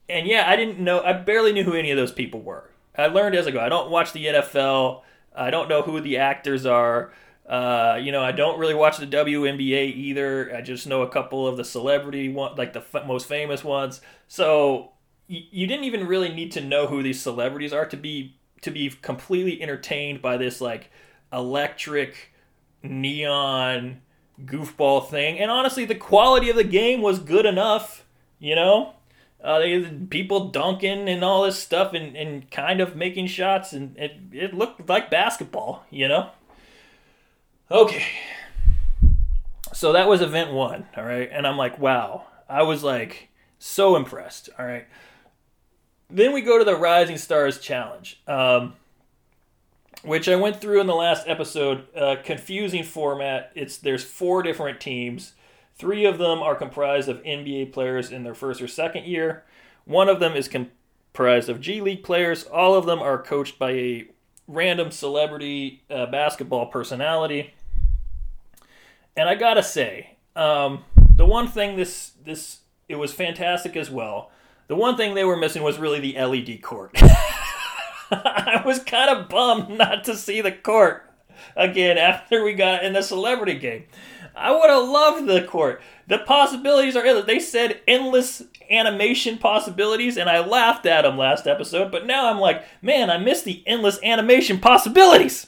and 0.09 0.27
yeah, 0.27 0.45
I 0.49 0.57
didn't 0.57 0.79
know, 0.79 1.03
I 1.03 1.13
barely 1.15 1.53
knew 1.53 1.65
who 1.65 1.75
any 1.75 1.91
of 1.91 1.97
those 1.97 2.13
people 2.13 2.41
were. 2.41 2.71
I 2.99 3.07
learned 3.07 3.35
as 3.35 3.47
I 3.47 3.51
go. 3.51 3.61
I 3.61 3.69
don't 3.69 3.91
watch 3.91 4.13
the 4.13 4.27
NFL. 4.27 5.03
I 5.35 5.51
don't 5.51 5.69
know 5.69 5.83
who 5.83 6.01
the 6.01 6.17
actors 6.17 6.65
are. 6.65 7.13
Uh, 7.49 7.99
you 8.03 8.11
know, 8.11 8.23
I 8.23 8.33
don't 8.33 8.59
really 8.59 8.75
watch 8.75 8.99
the 8.99 9.07
WNBA 9.07 9.95
either. 9.95 10.55
I 10.55 10.63
just 10.63 10.87
know 10.87 11.03
a 11.03 11.09
couple 11.09 11.47
of 11.47 11.57
the 11.57 11.65
celebrity 11.65 12.29
one, 12.29 12.57
like 12.57 12.73
the 12.73 12.81
f- 12.81 13.07
most 13.07 13.27
famous 13.29 13.63
ones. 13.63 14.01
So 14.27 14.93
y- 15.29 15.47
you 15.51 15.67
didn't 15.67 15.85
even 15.85 16.07
really 16.09 16.33
need 16.33 16.51
to 16.53 16.61
know 16.61 16.87
who 16.89 17.03
these 17.03 17.21
celebrities 17.21 17.73
are 17.73 17.87
to 17.87 17.97
be 17.97 18.37
to 18.63 18.71
be 18.71 18.91
completely 18.91 19.63
entertained 19.63 20.21
by 20.23 20.37
this 20.37 20.61
like 20.61 20.91
electric 21.33 22.33
neon 22.83 24.01
goofball 24.45 25.09
thing. 25.09 25.39
And 25.39 25.51
honestly, 25.51 25.85
the 25.85 25.95
quality 25.95 26.51
of 26.51 26.57
the 26.57 26.65
game 26.65 27.01
was 27.01 27.19
good 27.19 27.47
enough, 27.47 28.05
you 28.39 28.55
know? 28.55 28.95
Uh, 29.43 29.61
they, 29.61 29.81
people 30.11 30.49
dunking 30.49 31.09
and 31.09 31.23
all 31.23 31.43
this 31.45 31.59
stuff 31.59 31.93
and, 31.95 32.17
and 32.17 32.51
kind 32.51 32.81
of 32.81 32.97
making 32.97 33.27
shots, 33.29 33.73
and 33.73 33.97
it, 33.97 34.13
it 34.33 34.55
looked 34.55 34.89
like 34.89 35.11
basketball, 35.11 35.85
you 35.91 36.09
know? 36.09 36.31
Okay. 37.71 38.05
So 39.73 39.93
that 39.93 40.09
was 40.09 40.23
event 40.23 40.53
one, 40.53 40.87
all 40.97 41.05
right? 41.05 41.29
And 41.31 41.47
I'm 41.47 41.57
like, 41.57 41.79
wow. 41.79 42.27
I 42.49 42.63
was 42.63 42.83
like 42.83 43.29
so 43.59 43.97
impressed, 43.97 44.49
all 44.59 44.65
right? 44.65 44.87
then 46.09 46.33
we 46.33 46.41
go 46.41 46.59
to 46.59 46.65
the 46.65 46.77
Rising 46.77 47.19
Stars 47.19 47.59
Challenge, 47.59 48.21
um, 48.27 48.75
which 50.03 50.29
I 50.29 50.37
went 50.37 50.61
through 50.61 50.81
in 50.81 50.87
the 50.87 50.95
last 50.95 51.27
episode. 51.27 51.87
Uh, 51.97 52.17
confusing 52.23 52.85
format. 52.85 53.51
It's 53.55 53.77
there's 53.77 54.05
four 54.05 54.43
different 54.43 54.81
teams. 54.81 55.33
Three 55.77 56.05
of 56.07 56.19
them 56.19 56.43
are 56.43 56.55
comprised 56.55 57.09
of 57.09 57.23
NBA 57.23 57.73
players 57.73 58.11
in 58.11 58.23
their 58.23 58.35
first 58.35 58.63
or 58.63 58.69
second 58.69 59.05
year. 59.05 59.45
One 59.85 60.09
of 60.09 60.21
them 60.21 60.35
is 60.35 60.49
comprised 60.49 61.49
of 61.49 61.61
G 61.61 61.81
League 61.81 62.03
players. 62.03 62.45
All 62.45 62.75
of 62.75 62.87
them 62.87 63.01
are 63.01 63.23
coached 63.23 63.59
by 63.59 63.73
a 63.73 64.09
random 64.49 64.91
celebrity 64.91 65.83
uh, 65.91 66.07
basketball 66.07 66.67
personality. 66.67 67.53
And 69.17 69.29
I 69.29 69.35
gotta 69.35 69.63
say, 69.63 70.17
um, 70.35 70.85
the 71.15 71.27
one 71.27 71.49
thing 71.49 71.77
this 71.77 72.13
this 72.25 72.61
it 72.89 72.97
was 72.97 73.13
fantastic 73.13 73.77
as 73.77 73.91
well 73.91 74.31
the 74.69 74.77
one 74.77 74.97
thing 74.97 75.15
they 75.15 75.25
were 75.25 75.37
missing 75.37 75.63
was 75.63 75.79
really 75.79 76.01
the 76.01 76.19
LED 76.19 76.63
court. 76.63 76.91
I 78.11 78.63
was 78.65 78.81
kind 78.81 79.11
of 79.11 79.29
bummed 79.29 79.71
not 79.71 80.05
to 80.05 80.17
see 80.17 80.41
the 80.41 80.53
court 80.53 81.09
again 81.55 81.99
after 81.99 82.43
we 82.43 82.55
got 82.55 82.85
in 82.85 82.93
the 82.93 83.03
celebrity 83.03 83.59
game. 83.59 83.85
I 84.35 84.51
would 84.51 84.69
have 84.69 84.89
loved 84.89 85.27
the 85.27 85.43
court. 85.43 85.81
The 86.09 86.19
possibilities 86.19 86.97
are 86.97 87.05
endless. 87.05 87.27
They 87.27 87.39
said 87.39 87.81
endless 87.87 88.43
animation 88.71 89.39
possibilities, 89.39 90.17
and 90.17 90.29
I 90.29 90.45
laughed 90.45 90.85
at 90.87 91.03
them 91.03 91.17
last 91.17 91.47
episode, 91.47 91.91
but 91.91 92.07
now 92.07 92.29
I'm 92.29 92.39
like, 92.39 92.65
man, 92.83 93.09
I 93.09 93.19
miss 93.19 93.43
the 93.43 93.63
endless 93.67 93.99
animation 94.03 94.59
possibilities. 94.59 95.47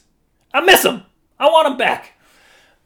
I 0.54 0.60
miss 0.60 0.82
them. 0.82 1.02
I 1.38 1.46
want 1.46 1.66
them 1.68 1.76
back. 1.76 2.14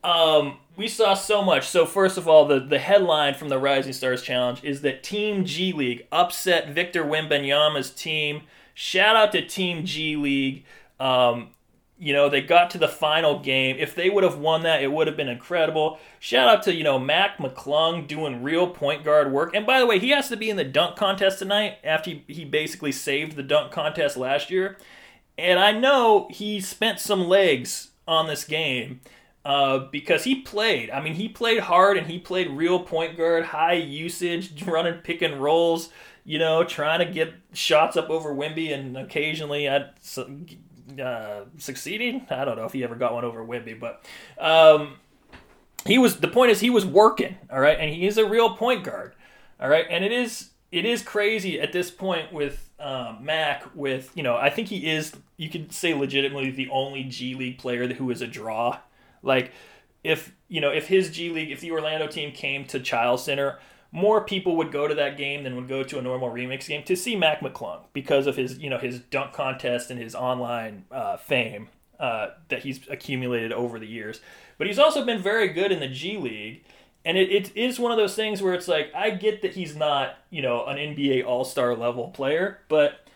Um, 0.03 0.59
we 0.77 0.89
saw 0.89 1.15
so 1.15 1.43
much. 1.43 1.69
So 1.69 1.85
first 1.85 2.17
of 2.17 2.27
all, 2.27 2.47
the, 2.47 2.61
the 2.61 2.79
headline 2.79 3.35
from 3.35 3.49
the 3.49 3.59
Rising 3.59 3.93
Stars 3.93 4.23
Challenge 4.23 4.63
is 4.65 4.83
that 4.83 5.03
Team 5.03 5.45
G 5.45 5.73
League 5.73 6.07
upset 6.11 6.71
Victor 6.71 7.05
Wembanyama's 7.05 7.91
team. 7.91 8.43
Shout 8.75 9.17
out 9.17 9.33
to 9.33 9.47
Team 9.47 9.85
G 9.85 10.17
League. 10.17 10.65
Um, 10.99 11.51
you 11.99 12.13
know, 12.13 12.29
they 12.29 12.41
got 12.41 12.71
to 12.71 12.79
the 12.79 12.89
final 12.89 13.39
game. 13.39 13.77
If 13.79 13.95
they 13.95 14.11
would 14.11 14.25
have 14.25 14.39
won 14.39 14.63
that, 14.65 14.83
it 14.83 14.91
would 14.91 15.07
have 15.07 15.17
been 15.17 15.29
incredible. 15.29 16.01
Shout 16.19 16.49
out 16.49 16.63
to, 16.65 16.75
you 16.75 16.83
know, 16.83 16.99
Mac 16.99 17.39
McClung 17.39 18.09
doing 18.09 18.43
real 18.43 18.67
point 18.67 19.05
guard 19.05 19.31
work. 19.31 19.55
And 19.55 19.65
by 19.65 19.79
the 19.79 19.87
way, 19.87 20.01
he 20.01 20.11
has 20.11 20.29
to 20.31 20.37
be 20.37 20.51
in 20.51 20.57
the 20.57 20.65
dunk 20.65 20.97
contest 20.97 21.39
tonight 21.39 21.79
after 21.85 22.11
he, 22.11 22.25
he 22.27 22.45
basically 22.45 22.91
saved 22.91 23.37
the 23.37 23.43
dunk 23.43 23.71
contest 23.71 24.17
last 24.17 24.51
year. 24.51 24.79
And 25.39 25.61
I 25.61 25.71
know 25.71 26.29
he 26.31 26.61
spent 26.61 26.99
some 26.99 27.29
legs 27.29 27.91
on 28.09 28.27
this 28.27 28.45
game 28.45 29.01
uh, 29.45 29.79
because 29.91 30.25
he 30.25 30.37
played. 30.37 30.91
I 30.91 31.01
mean, 31.01 31.15
he 31.15 31.29
played 31.29 31.61
hard 31.61 31.97
and 31.97 32.07
he 32.07 32.19
played 32.19 32.51
real 32.51 32.81
point 32.81 33.17
guard, 33.17 33.45
high 33.45 33.75
usage, 33.75 34.63
running 34.67 35.01
pick 35.01 35.23
and 35.23 35.43
rolls. 35.43 35.91
You 36.25 36.39
know, 36.39 36.63
trying 36.63 37.01
to 37.01 37.13
get 37.13 37.35
shots 37.53 37.97
up 37.97 38.09
over 38.09 38.33
Wemby, 38.33 38.73
and 38.73 38.97
occasionally 38.97 39.67
at 39.67 39.97
uh, 41.03 41.41
succeeding. 41.59 42.27
I 42.31 42.45
don't 42.45 42.57
know 42.57 42.65
if 42.65 42.73
he 42.73 42.85
ever 42.85 42.95
got 42.95 43.13
one 43.13 43.25
over 43.25 43.45
Wemby, 43.45 43.81
but 43.81 44.05
um, 44.39 44.99
he 45.85 45.99
was. 45.99 46.21
The 46.21 46.29
point 46.29 46.53
is, 46.53 46.61
he 46.61 46.71
was 46.71 46.87
working. 46.87 47.37
All 47.51 47.59
right, 47.59 47.77
and 47.77 47.93
he 47.93 48.07
is 48.07 48.19
a 48.19 48.25
real 48.25 48.57
point 48.57 48.85
guard. 48.85 49.17
All 49.59 49.69
right, 49.69 49.87
and 49.91 50.05
it 50.05 50.13
is 50.13 50.51
it 50.71 50.85
is 50.85 51.03
crazy 51.03 51.61
at 51.61 51.73
this 51.73 51.91
point 51.91 52.33
with 52.33 52.71
um, 52.79 53.25
Mac. 53.25 53.65
With 53.75 54.13
you 54.15 54.23
know, 54.23 54.37
I 54.37 54.49
think 54.49 54.69
he 54.69 54.89
is. 54.89 55.13
You 55.37 55.49
could 55.51 55.73
say 55.73 55.93
legitimately 55.93 56.53
the 56.53 56.69
only 56.71 57.03
G 57.03 57.35
League 57.35 57.59
player 57.59 57.93
who 57.93 58.09
is 58.13 58.23
a 58.23 58.29
draw 58.29 58.79
like 59.23 59.53
if 60.05 60.35
you 60.49 60.61
know 60.61 60.71
if 60.71 60.89
his 60.89 61.11
G 61.11 61.31
League, 61.31 61.51
if 61.51 61.61
the 61.61 61.71
Orlando 61.71 62.07
team 62.07 62.33
came 62.33 62.65
to 62.67 62.81
Chiles 62.81 63.25
Center, 63.25 63.59
more 63.91 64.25
people 64.25 64.57
would 64.57 64.73
go 64.73 64.89
to 64.89 64.95
that 64.95 65.17
game 65.17 65.45
than 65.45 65.57
would 65.57 65.69
go 65.69 65.83
to 65.83 65.99
a 65.99 66.03
normal 66.03 66.31
remix 66.31 66.67
game 66.67 66.83
to 66.85 66.97
see 66.97 67.17
Mac 67.17 67.41
McClung 67.41 67.81
because 67.93 68.27
of 68.27 68.37
his 68.37 68.59
you 68.59 68.71
know 68.71 68.79
his 68.79 69.01
dunk 69.01 69.33
contest 69.33 69.91
and 69.91 70.01
his 70.01 70.15
online 70.15 70.85
uh, 70.91 71.17
fame 71.17 71.69
uh, 72.03 72.31
that 72.49 72.65
he's 72.65 72.81
accumulated 72.89 73.53
over 73.53 73.79
the 73.79 73.87
years. 73.87 74.21
But 74.59 74.67
he's 74.67 74.79
also 74.79 75.05
been 75.07 75.23
very 75.23 75.49
good 75.49 75.73
in 75.73 75.81
the 75.81 75.89
G 75.89 76.19
League. 76.19 76.65
And 77.05 77.17
it, 77.17 77.31
it 77.33 77.57
is 77.57 77.81
one 77.81 77.91
of 77.91 77.99
those 77.99 78.15
things 78.15 78.43
where 78.43 78.55
it's 78.55 78.69
like, 78.69 78.93
I 78.95 79.11
get 79.11 79.43
that 79.43 79.55
he's 79.55 79.75
not, 79.75 80.19
you 80.31 80.41
know, 80.41 80.65
an 80.67 80.77
NBA 80.77 81.25
All 81.25 81.45
Star 81.45 81.75
level 81.77 82.09
player, 82.09 82.61
but 82.69 83.07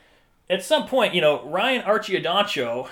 at 0.49 0.65
some 0.65 0.87
point, 0.87 1.15
you 1.15 1.21
know, 1.21 1.45
Ryan 1.49 1.83
Arcidiacono, 1.83 2.89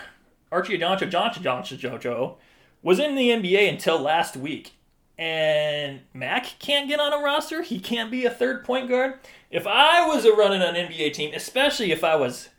Arcidiacono, 0.53 1.11
Johnson, 1.11 1.43
Johnson, 1.43 1.79
Jojo, 1.79 2.37
was 2.85 3.01
in 3.01 3.17
the 3.17 3.31
NBA 3.31 3.69
until 3.69 3.99
last 3.99 4.37
week. 4.37 4.75
And 5.19 6.01
Mac 6.13 6.59
can't 6.59 6.89
get 6.89 7.01
on 7.01 7.13
a 7.13 7.19
roster. 7.19 7.63
He 7.63 7.81
can't 7.81 8.11
be 8.11 8.25
a 8.25 8.31
third 8.31 8.65
point 8.65 8.89
guard. 8.89 9.15
If 9.51 9.67
I 9.67 10.07
was 10.07 10.25
a 10.25 10.33
running 10.33 10.61
an 10.61 10.75
NBA 10.75 11.15
team, 11.15 11.33
especially 11.35 11.91
if 11.91 12.05
I 12.05 12.15
was 12.15 12.51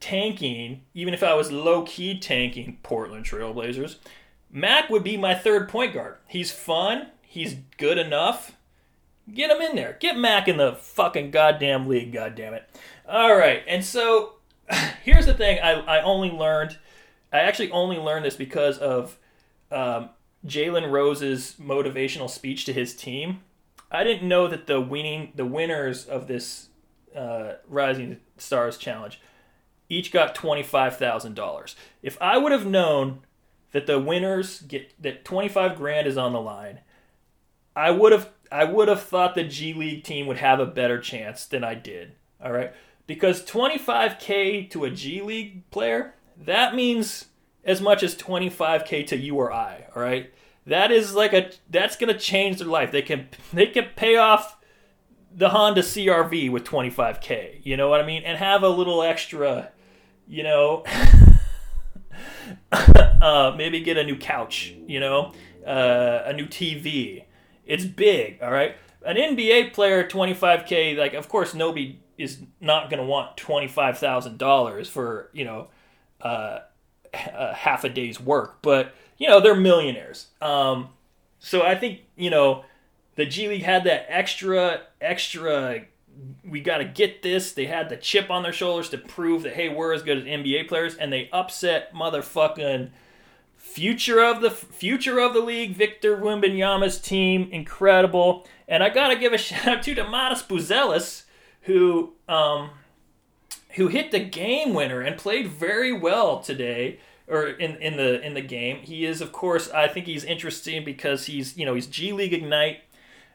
tanking, 0.00 0.82
even 0.94 1.12
if 1.12 1.22
I 1.22 1.34
was 1.34 1.52
low 1.52 1.82
key 1.82 2.18
tanking 2.18 2.78
Portland 2.82 3.26
Trailblazers, 3.26 3.96
Mac 4.50 4.88
would 4.88 5.04
be 5.04 5.16
my 5.16 5.34
third 5.34 5.68
point 5.68 5.92
guard. 5.92 6.16
He's 6.26 6.50
fun. 6.50 7.08
He's 7.22 7.56
good 7.76 7.98
enough. 7.98 8.56
Get 9.32 9.50
him 9.50 9.60
in 9.60 9.76
there. 9.76 9.96
Get 10.00 10.16
Mac 10.16 10.48
in 10.48 10.56
the 10.56 10.72
fucking 10.72 11.30
goddamn 11.30 11.88
league, 11.88 12.12
goddamn 12.12 12.54
it. 12.54 12.68
All 13.08 13.36
right, 13.36 13.62
and 13.66 13.84
so 13.84 14.34
here's 15.02 15.26
the 15.26 15.34
thing 15.34 15.58
I, 15.62 15.72
I 15.72 16.02
only 16.02 16.30
learned, 16.30 16.78
I 17.32 17.40
actually 17.40 17.70
only 17.70 17.98
learned 17.98 18.24
this 18.24 18.36
because 18.36 18.78
of 18.78 19.18
um, 19.72 20.10
Jalen 20.46 20.90
Rose's 20.90 21.56
motivational 21.60 22.28
speech 22.28 22.64
to 22.66 22.72
his 22.72 22.94
team. 22.94 23.40
I 23.90 24.04
didn't 24.04 24.28
know 24.28 24.48
that 24.48 24.66
the 24.66 24.80
winning, 24.80 25.32
the 25.34 25.44
winners 25.44 26.04
of 26.06 26.26
this 26.26 26.68
uh, 27.16 27.54
Rising 27.68 28.18
Stars 28.38 28.76
challenge 28.76 29.20
each 29.92 30.10
got 30.10 30.34
$25,000. 30.34 31.74
If 32.02 32.16
I 32.20 32.38
would 32.38 32.50
have 32.50 32.64
known 32.64 33.20
that 33.72 33.86
the 33.86 33.98
winners 33.98 34.62
get 34.62 34.94
that 35.02 35.24
25 35.24 35.76
grand 35.76 36.06
is 36.06 36.16
on 36.16 36.32
the 36.32 36.40
line, 36.40 36.80
I 37.76 37.90
would 37.90 38.12
have 38.12 38.30
I 38.50 38.64
would 38.64 38.88
have 38.88 39.02
thought 39.02 39.34
the 39.34 39.44
G 39.44 39.72
League 39.72 40.04
team 40.04 40.26
would 40.26 40.36
have 40.38 40.60
a 40.60 40.66
better 40.66 40.98
chance 40.98 41.46
than 41.46 41.64
I 41.64 41.74
did. 41.74 42.12
All 42.42 42.52
right? 42.52 42.72
Because 43.06 43.44
25k 43.44 44.70
to 44.70 44.84
a 44.84 44.90
G 44.90 45.22
League 45.22 45.70
player, 45.70 46.14
that 46.38 46.74
means 46.74 47.26
as 47.64 47.80
much 47.80 48.02
as 48.02 48.14
25k 48.14 49.06
to 49.08 49.16
you 49.16 49.36
or 49.36 49.52
I, 49.52 49.86
all 49.94 50.02
right? 50.02 50.32
That 50.66 50.92
is 50.92 51.14
like 51.14 51.32
a 51.32 51.50
that's 51.68 51.96
going 51.96 52.12
to 52.12 52.18
change 52.18 52.58
their 52.58 52.68
life. 52.68 52.92
They 52.92 53.02
can 53.02 53.28
they 53.52 53.66
can 53.66 53.86
pay 53.96 54.16
off 54.16 54.56
the 55.34 55.48
Honda 55.48 55.80
CRV 55.80 56.50
with 56.50 56.64
25k, 56.64 57.64
you 57.64 57.76
know 57.76 57.88
what 57.88 58.00
I 58.00 58.06
mean? 58.06 58.22
And 58.24 58.38
have 58.38 58.62
a 58.62 58.68
little 58.68 59.02
extra, 59.02 59.70
you 60.28 60.42
know, 60.42 60.84
uh, 62.72 63.54
maybe 63.56 63.80
get 63.80 63.96
a 63.96 64.04
new 64.04 64.16
couch, 64.16 64.74
you 64.86 65.00
know, 65.00 65.32
uh, 65.66 66.22
a 66.26 66.32
new 66.32 66.46
TV. 66.46 67.24
It's 67.64 67.84
big, 67.84 68.42
all 68.42 68.50
right? 68.50 68.76
An 69.04 69.16
NBA 69.16 69.72
player, 69.72 70.06
25K, 70.06 70.96
like, 70.96 71.14
of 71.14 71.28
course, 71.28 71.54
nobody 71.54 72.00
is 72.18 72.38
not 72.60 72.90
going 72.90 73.00
to 73.00 73.06
want 73.06 73.36
$25,000 73.36 74.86
for, 74.86 75.30
you 75.32 75.44
know, 75.44 75.68
uh, 76.20 76.60
a 77.12 77.54
half 77.54 77.84
a 77.84 77.88
day's 77.88 78.20
work, 78.20 78.58
but, 78.62 78.94
you 79.18 79.28
know, 79.28 79.40
they're 79.40 79.54
millionaires. 79.54 80.28
Um, 80.40 80.90
so 81.38 81.62
I 81.62 81.74
think, 81.74 82.00
you 82.16 82.30
know, 82.30 82.64
the 83.16 83.26
G 83.26 83.48
League 83.48 83.62
had 83.62 83.84
that 83.84 84.06
extra, 84.08 84.82
extra 85.00 85.86
we 86.44 86.60
got 86.60 86.78
to 86.78 86.84
get 86.84 87.22
this. 87.22 87.52
They 87.52 87.66
had 87.66 87.88
the 87.88 87.96
chip 87.96 88.30
on 88.30 88.42
their 88.42 88.52
shoulders 88.52 88.88
to 88.90 88.98
prove 88.98 89.42
that 89.42 89.54
hey, 89.54 89.68
we're 89.68 89.92
as 89.92 90.02
good 90.02 90.18
as 90.18 90.24
NBA 90.24 90.68
players, 90.68 90.94
and 90.94 91.12
they 91.12 91.28
upset 91.32 91.94
motherfucking 91.94 92.90
future 93.56 94.22
of 94.22 94.40
the 94.40 94.50
future 94.50 95.18
of 95.20 95.34
the 95.34 95.40
league, 95.40 95.74
Victor 95.76 96.16
Wembanyama's 96.16 97.00
team, 97.00 97.48
incredible. 97.52 98.46
And 98.68 98.82
I 98.82 98.90
gotta 98.90 99.16
give 99.16 99.32
a 99.32 99.38
shout 99.38 99.66
out 99.66 99.82
to 99.84 99.94
Domantas 99.94 100.46
Buzelis, 100.46 101.24
who 101.62 102.12
um, 102.28 102.70
who 103.74 103.88
hit 103.88 104.10
the 104.10 104.20
game 104.20 104.74
winner 104.74 105.00
and 105.00 105.16
played 105.16 105.48
very 105.48 105.92
well 105.92 106.40
today 106.40 106.98
or 107.28 107.46
in, 107.46 107.76
in 107.76 107.96
the 107.96 108.20
in 108.20 108.34
the 108.34 108.42
game. 108.42 108.78
He 108.78 109.04
is 109.04 109.20
of 109.20 109.32
course 109.32 109.70
I 109.70 109.88
think 109.88 110.06
he's 110.06 110.24
interesting 110.24 110.84
because 110.84 111.26
he's 111.26 111.56
you 111.56 111.64
know 111.64 111.74
he's 111.74 111.86
G 111.86 112.12
League 112.12 112.32
Ignite 112.32 112.80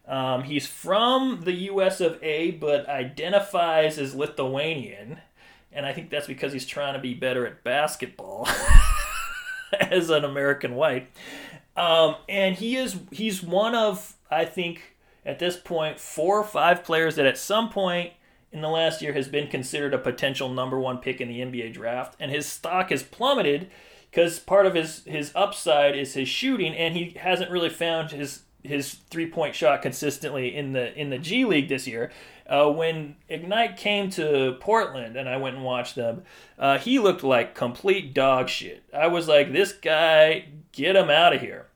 um, 0.08 0.44
he's 0.44 0.65
from 0.65 1.41
the 1.44 1.51
U.S. 1.51 2.00
of 2.00 2.22
A, 2.24 2.51
but 2.51 2.88
identifies 2.88 3.98
as 3.98 4.15
Lithuanian, 4.15 5.20
and 5.74 5.86
I 5.86 5.91
think 5.91 6.10
that's 6.10 6.27
because 6.27 6.53
he's 6.53 6.65
trying 6.65 6.94
to 6.94 7.00
be 7.00 7.13
better 7.13 7.46
at 7.46 7.63
basketball 7.63 8.48
as 9.79 10.10
an 10.10 10.24
American 10.24 10.75
white. 10.75 11.10
Um, 11.75 12.15
and 12.29 12.56
he 12.56 12.77
is 12.77 12.98
he's 13.12 13.44
one 13.44 13.75
of 13.75 14.15
I 14.32 14.46
think 14.46 14.96
at 15.25 15.39
this 15.39 15.58
point 15.58 16.00
four 16.00 16.39
or 16.39 16.46
five 16.46 16.86
players 16.86 17.17
that 17.17 17.25
at 17.25 17.38
some 17.38 17.70
point 17.70 18.13
in 18.58 18.62
the 18.62 18.70
last 18.70 19.02
year 19.02 19.14
has 19.14 19.28
been 19.28 19.48
considered 19.48 19.94
a 19.94 20.00
potential 20.00 20.50
number 20.50 20.80
one 20.80 20.98
pick 20.98 21.22
in 21.22 21.30
the 21.30 21.40
NBA 21.40 21.74
draft, 21.74 22.16
and 22.20 22.32
his 22.32 22.46
stock 22.46 22.90
has 22.90 23.04
plummeted 23.04 23.70
because 24.10 24.40
part 24.40 24.66
of 24.66 24.74
his 24.74 25.04
his 25.06 25.32
upside 25.36 25.96
is 25.96 26.13
his 26.13 26.28
shooting, 26.28 26.74
and 26.74 26.96
he 26.96 27.12
hasn't 27.20 27.52
really 27.52 27.70
found 27.70 28.12
his 28.12 28.41
his 28.63 28.96
three 29.10 29.30
point 29.30 29.56
shot 29.56 29.82
consistently 29.82 30.56
in 30.56 30.74
the 30.74 30.93
in 31.00 31.10
the 31.10 31.17
G 31.17 31.46
League 31.46 31.70
this 31.70 31.88
year. 31.88 32.12
Uh, 32.48 32.72
when 32.72 33.15
Ignite 33.28 33.76
came 33.76 34.10
to 34.10 34.56
Portland 34.62 35.17
and 35.17 35.28
I 35.28 35.36
went 35.36 35.58
and 35.58 35.65
watched 35.65 35.96
them, 35.96 36.24
uh, 36.58 36.78
he 36.78 36.98
looked 36.98 37.24
like 37.24 37.56
complete 37.56 38.13
dog 38.13 38.48
shit. 38.48 38.84
I 38.93 39.08
was 39.08 39.28
like, 39.28 39.52
this 39.52 39.74
guy, 39.74 40.46
get 40.72 40.96
him 40.96 41.10
out 41.10 41.34
of 41.34 41.41
here. 41.41 41.67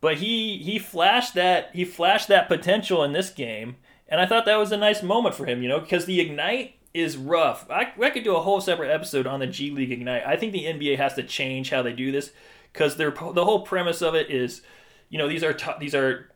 But 0.00 0.18
he 0.18 0.58
he 0.58 0.78
flashed 0.78 1.34
that 1.34 1.70
he 1.72 1.84
flashed 1.84 2.28
that 2.28 2.48
potential 2.48 3.02
in 3.02 3.12
this 3.12 3.30
game, 3.30 3.76
and 4.08 4.20
I 4.20 4.26
thought 4.26 4.46
that 4.46 4.56
was 4.56 4.72
a 4.72 4.76
nice 4.76 5.02
moment 5.02 5.34
for 5.34 5.46
him, 5.46 5.62
you 5.62 5.68
know, 5.68 5.80
because 5.80 6.06
the 6.06 6.20
Ignite 6.20 6.76
is 6.94 7.16
rough. 7.16 7.70
I, 7.70 7.92
I 8.00 8.10
could 8.10 8.24
do 8.24 8.36
a 8.36 8.40
whole 8.40 8.60
separate 8.60 8.90
episode 8.90 9.26
on 9.26 9.40
the 9.40 9.46
G 9.46 9.70
League 9.70 9.92
Ignite. 9.92 10.26
I 10.26 10.36
think 10.36 10.52
the 10.52 10.64
NBA 10.64 10.96
has 10.96 11.14
to 11.14 11.22
change 11.22 11.70
how 11.70 11.82
they 11.82 11.92
do 11.92 12.10
this 12.10 12.32
because 12.72 12.96
the 12.96 13.10
whole 13.10 13.62
premise 13.62 14.02
of 14.02 14.14
it 14.14 14.30
is, 14.30 14.62
you 15.08 15.18
know, 15.18 15.28
these 15.28 15.44
are 15.44 15.52
to, 15.52 15.76
these 15.78 15.94
are 15.94 16.30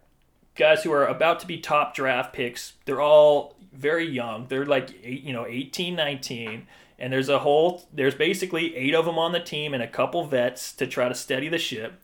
guys 0.55 0.83
who 0.83 0.93
are 0.93 1.07
about 1.07 1.41
to 1.41 1.47
be 1.47 1.59
top 1.59 1.95
draft 1.95 2.33
picks. 2.33 2.75
They're 2.85 3.01
all 3.01 3.57
very 3.73 4.09
young. 4.09 4.47
They're 4.49 4.67
like 4.67 4.91
eight, 5.03 5.23
you 5.23 5.33
know, 5.33 5.47
18, 5.47 5.95
19. 5.95 6.67
And 6.99 7.13
there's 7.13 7.29
a 7.29 7.41
whole 7.41 7.89
there's 7.93 8.15
basically 8.15 8.77
eight 8.77 8.95
of 8.95 9.07
them 9.07 9.19
on 9.19 9.33
the 9.33 9.41
team 9.41 9.75
and 9.75 9.83
a 9.83 9.89
couple 9.89 10.25
vets 10.25 10.73
to 10.75 10.87
try 10.87 11.09
to 11.09 11.15
steady 11.15 11.49
the 11.49 11.59
ship. 11.59 12.01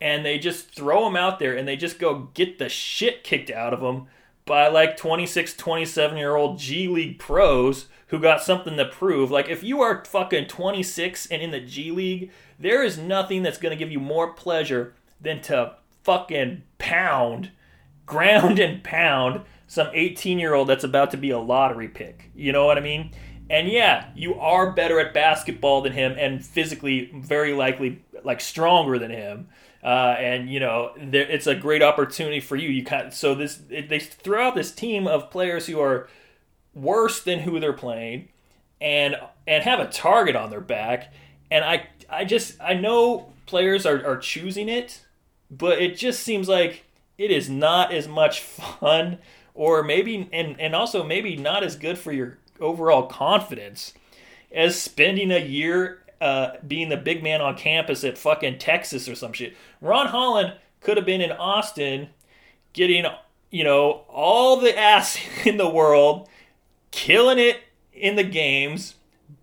And 0.00 0.26
they 0.26 0.38
just 0.38 0.74
throw 0.74 1.04
them 1.04 1.16
out 1.16 1.38
there 1.38 1.56
and 1.56 1.66
they 1.66 1.76
just 1.76 1.98
go 1.98 2.28
get 2.34 2.58
the 2.58 2.68
shit 2.68 3.24
kicked 3.24 3.50
out 3.50 3.72
of 3.72 3.80
them 3.80 4.08
by 4.46 4.68
like 4.68 4.96
26, 4.96 5.54
27 5.54 6.16
year 6.16 6.36
old 6.36 6.58
G 6.58 6.88
League 6.88 7.18
pros 7.18 7.86
who 8.08 8.18
got 8.18 8.42
something 8.42 8.76
to 8.76 8.84
prove. 8.86 9.30
Like 9.30 9.48
if 9.48 9.62
you 9.62 9.82
are 9.82 10.04
fucking 10.04 10.46
26 10.46 11.26
and 11.26 11.42
in 11.42 11.50
the 11.50 11.60
G 11.60 11.90
League, 11.90 12.30
there 12.58 12.82
is 12.82 12.96
nothing 12.96 13.42
that's 13.42 13.58
going 13.58 13.76
to 13.76 13.76
give 13.76 13.92
you 13.92 14.00
more 14.00 14.32
pleasure 14.32 14.94
than 15.20 15.40
to 15.42 15.74
fucking 16.04 16.62
pound 16.78 17.50
ground 18.06 18.58
and 18.60 18.82
pound 18.82 19.42
some 19.66 19.88
18 19.92 20.38
year 20.38 20.54
old 20.54 20.68
that's 20.68 20.84
about 20.84 21.10
to 21.10 21.16
be 21.16 21.30
a 21.30 21.38
lottery 21.38 21.88
pick. 21.88 22.30
You 22.34 22.52
know 22.52 22.64
what 22.64 22.78
I 22.78 22.80
mean? 22.80 23.10
And 23.50 23.68
yeah, 23.68 24.08
you 24.14 24.34
are 24.36 24.72
better 24.72 24.98
at 25.00 25.12
basketball 25.12 25.82
than 25.82 25.92
him 25.92 26.14
and 26.18 26.44
physically 26.44 27.10
very 27.14 27.52
likely 27.52 28.04
like 28.24 28.40
stronger 28.40 28.98
than 28.98 29.10
him. 29.10 29.48
Uh, 29.86 30.16
and 30.18 30.50
you 30.50 30.58
know 30.58 30.90
there, 30.96 31.30
it's 31.30 31.46
a 31.46 31.54
great 31.54 31.80
opportunity 31.80 32.40
for 32.40 32.56
you. 32.56 32.68
You 32.68 32.84
kind 32.84 33.14
so 33.14 33.36
this 33.36 33.60
it, 33.70 33.88
they 33.88 34.00
throw 34.00 34.48
out 34.48 34.56
this 34.56 34.72
team 34.72 35.06
of 35.06 35.30
players 35.30 35.68
who 35.68 35.78
are 35.78 36.08
worse 36.74 37.22
than 37.22 37.38
who 37.38 37.60
they're 37.60 37.72
playing, 37.72 38.28
and 38.80 39.14
and 39.46 39.62
have 39.62 39.78
a 39.78 39.86
target 39.86 40.34
on 40.34 40.50
their 40.50 40.60
back. 40.60 41.12
And 41.52 41.64
I 41.64 41.86
I 42.10 42.24
just 42.24 42.60
I 42.60 42.74
know 42.74 43.32
players 43.46 43.86
are, 43.86 44.04
are 44.04 44.16
choosing 44.16 44.68
it, 44.68 45.02
but 45.52 45.80
it 45.80 45.96
just 45.96 46.24
seems 46.24 46.48
like 46.48 46.82
it 47.16 47.30
is 47.30 47.48
not 47.48 47.92
as 47.92 48.08
much 48.08 48.40
fun 48.40 49.18
or 49.54 49.84
maybe 49.84 50.28
and 50.32 50.60
and 50.60 50.74
also 50.74 51.04
maybe 51.04 51.36
not 51.36 51.62
as 51.62 51.76
good 51.76 51.96
for 51.96 52.10
your 52.10 52.38
overall 52.60 53.06
confidence 53.06 53.94
as 54.52 54.80
spending 54.80 55.30
a 55.30 55.38
year 55.38 56.02
uh, 56.20 56.52
being 56.66 56.88
the 56.88 56.96
big 56.96 57.22
man 57.22 57.40
on 57.40 57.56
campus 57.56 58.04
at 58.04 58.18
fucking 58.18 58.58
Texas 58.58 59.08
or 59.08 59.14
some 59.14 59.32
shit. 59.32 59.56
Ron 59.80 60.08
Holland 60.08 60.54
could 60.80 60.96
have 60.96 61.06
been 61.06 61.20
in 61.20 61.32
Austin 61.32 62.08
getting 62.72 63.04
you 63.50 63.64
know 63.64 64.04
all 64.08 64.60
the 64.60 64.76
ass 64.78 65.18
in 65.44 65.56
the 65.56 65.68
world, 65.68 66.28
killing 66.90 67.38
it 67.38 67.60
in 67.92 68.16
the 68.16 68.24
games, 68.24 68.94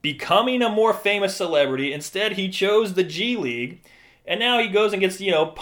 becoming 0.02 0.62
a 0.62 0.70
more 0.70 0.94
famous 0.94 1.36
celebrity. 1.36 1.94
Instead, 1.94 2.34
he 2.34 2.50
chose 2.50 2.94
the 2.94 3.04
G 3.04 3.36
League 3.36 3.82
and 4.26 4.40
now 4.40 4.60
he 4.60 4.70
goes 4.70 4.94
and 4.94 5.02
gets, 5.02 5.20
you 5.20 5.32
know, 5.32 5.54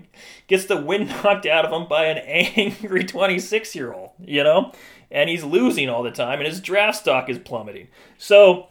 gets 0.46 0.66
the 0.66 0.76
wind 0.76 1.08
knocked 1.24 1.46
out 1.46 1.64
of 1.64 1.72
him 1.72 1.88
by 1.88 2.06
an 2.06 2.18
angry 2.18 3.04
26 3.04 3.74
year 3.74 3.92
old, 3.92 4.10
you 4.20 4.44
know? 4.44 4.72
And 5.10 5.28
he's 5.28 5.42
losing 5.42 5.88
all 5.88 6.04
the 6.04 6.12
time, 6.12 6.38
and 6.38 6.46
his 6.46 6.60
draft 6.60 6.98
stock 6.98 7.28
is 7.28 7.38
plummeting. 7.38 7.88
So 8.16 8.68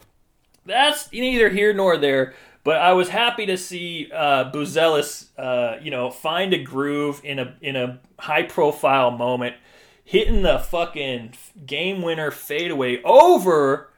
that's 0.70 1.12
neither 1.12 1.50
here 1.50 1.74
nor 1.74 1.98
there. 1.98 2.34
But 2.64 2.78
I 2.78 2.94
was 2.94 3.10
happy 3.10 3.46
to 3.46 3.58
see 3.58 4.12
uh, 4.14 4.52
Buzelis, 4.52 5.28
uh, 5.38 5.78
you 5.82 5.92
know, 5.92 6.12
find 6.12 6.54
a 6.54 6.62
groove 6.62 7.22
in 7.24 7.40
a 7.40 7.56
in 7.62 7.76
a 7.76 8.00
high 8.20 8.44
profile 8.44 9.12
moment, 9.12 9.56
hitting 10.04 10.44
the 10.44 10.60
fucking 10.60 11.34
game 11.66 12.02
winner 12.02 12.32
fadeaway 12.32 13.02
over 13.04 13.90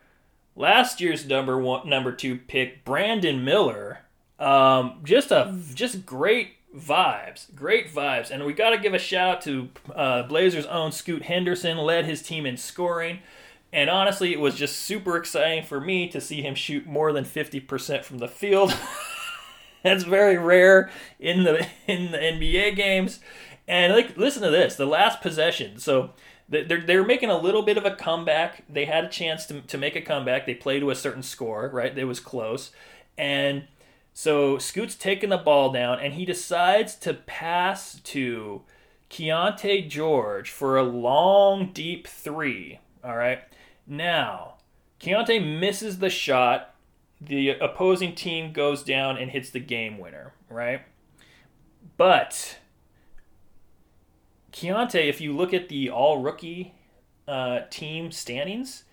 last 0.56 1.02
year's 1.02 1.26
number 1.26 1.58
one 1.58 1.88
number 1.90 2.12
two 2.12 2.38
pick 2.38 2.86
Brandon 2.86 3.44
Miller 3.44 4.02
um, 4.42 5.02
just 5.04 5.32
a 5.32 5.56
just 5.76 6.06
great 6.06 6.56
vibes, 6.76 7.54
great 7.56 7.94
vibes, 7.94 8.32
and 8.32 8.44
we 8.44 8.54
got 8.54 8.72
to 8.72 8.78
give 8.80 8.94
a 8.94 9.00
shout 9.00 9.36
out 9.36 9.42
to 9.44 9.70
uh, 9.94 10.24
Blazers' 10.24 10.66
own 10.66 10.92
Scoot 10.92 11.24
Henderson, 11.24 11.78
led 11.78 12.06
his 12.06 12.24
team 12.24 12.46
in 12.46 12.58
scoring. 12.58 13.20
And 13.74 13.90
honestly, 13.90 14.34
it 14.34 14.40
was 14.40 14.56
just 14.56 14.78
super 14.78 15.16
exciting 15.18 15.64
for 15.64 15.80
me 15.80 16.10
to 16.10 16.20
see 16.20 16.42
him 16.42 16.56
shoot 16.56 16.86
more 16.86 17.14
than 17.14 17.24
50% 17.24 18.04
from 18.04 18.18
the 18.18 18.28
field. 18.28 18.78
That's 19.84 20.04
very 20.04 20.38
rare 20.38 20.92
in 21.20 21.44
the 21.44 21.66
in 21.88 22.12
the 22.12 22.18
NBA 22.18 22.76
games. 22.76 23.20
And 23.68 23.94
like 23.94 24.18
listen 24.18 24.44
to 24.44 24.50
this, 24.50 24.76
the 24.76 24.86
last 24.86 25.22
possession. 25.22 25.80
So 25.80 26.12
they're, 26.52 26.82
they're 26.82 27.06
making 27.06 27.30
a 27.30 27.38
little 27.38 27.62
bit 27.62 27.78
of 27.78 27.86
a 27.86 27.96
comeback. 27.96 28.66
They 28.68 28.86
had 28.86 29.06
a 29.06 29.10
chance 29.10 29.46
to, 29.46 29.62
to 29.62 29.78
make 29.78 29.96
a 29.96 30.02
comeback. 30.02 30.46
They 30.46 30.54
played 30.54 30.82
to 30.82 30.92
a 30.92 30.96
certain 30.96 31.24
score, 31.24 31.70
right? 31.70 31.98
It 31.98 32.04
was 32.04 32.20
close. 32.20 32.72
And 33.18 33.68
so 34.14 34.58
Scoot's 34.58 34.96
taking 34.96 35.30
the 35.30 35.38
ball 35.38 35.72
down 35.72 36.00
and 36.00 36.14
he 36.14 36.26
decides 36.26 36.96
to 36.98 37.14
pass 37.14 38.02
to 38.02 38.64
Keyonte 39.10 39.90
George 39.90 40.50
for 40.50 40.78
a 40.78 40.84
long, 40.84 41.72
deep 41.72 42.06
three. 42.06 42.80
All 43.04 43.16
right. 43.16 43.40
Now, 43.88 44.56
Keyonte 45.00 45.60
misses 45.60 46.00
the 46.00 46.10
shot. 46.10 46.76
The 47.20 47.50
opposing 47.50 48.16
team 48.16 48.52
goes 48.52 48.84
down 48.84 49.18
and 49.18 49.32
hits 49.32 49.50
the 49.50 49.60
game 49.60 49.98
winner, 49.98 50.34
right? 50.50 50.82
But 51.98 52.60
Keyonte, 54.52 55.08
if 55.08 55.22
you 55.22 55.36
look 55.36 55.54
at 55.54 55.70
the 55.70 55.90
all 55.90 56.20
rookie 56.20 56.74
uh, 57.28 57.62
team 57.70 58.12
standings, 58.12 58.84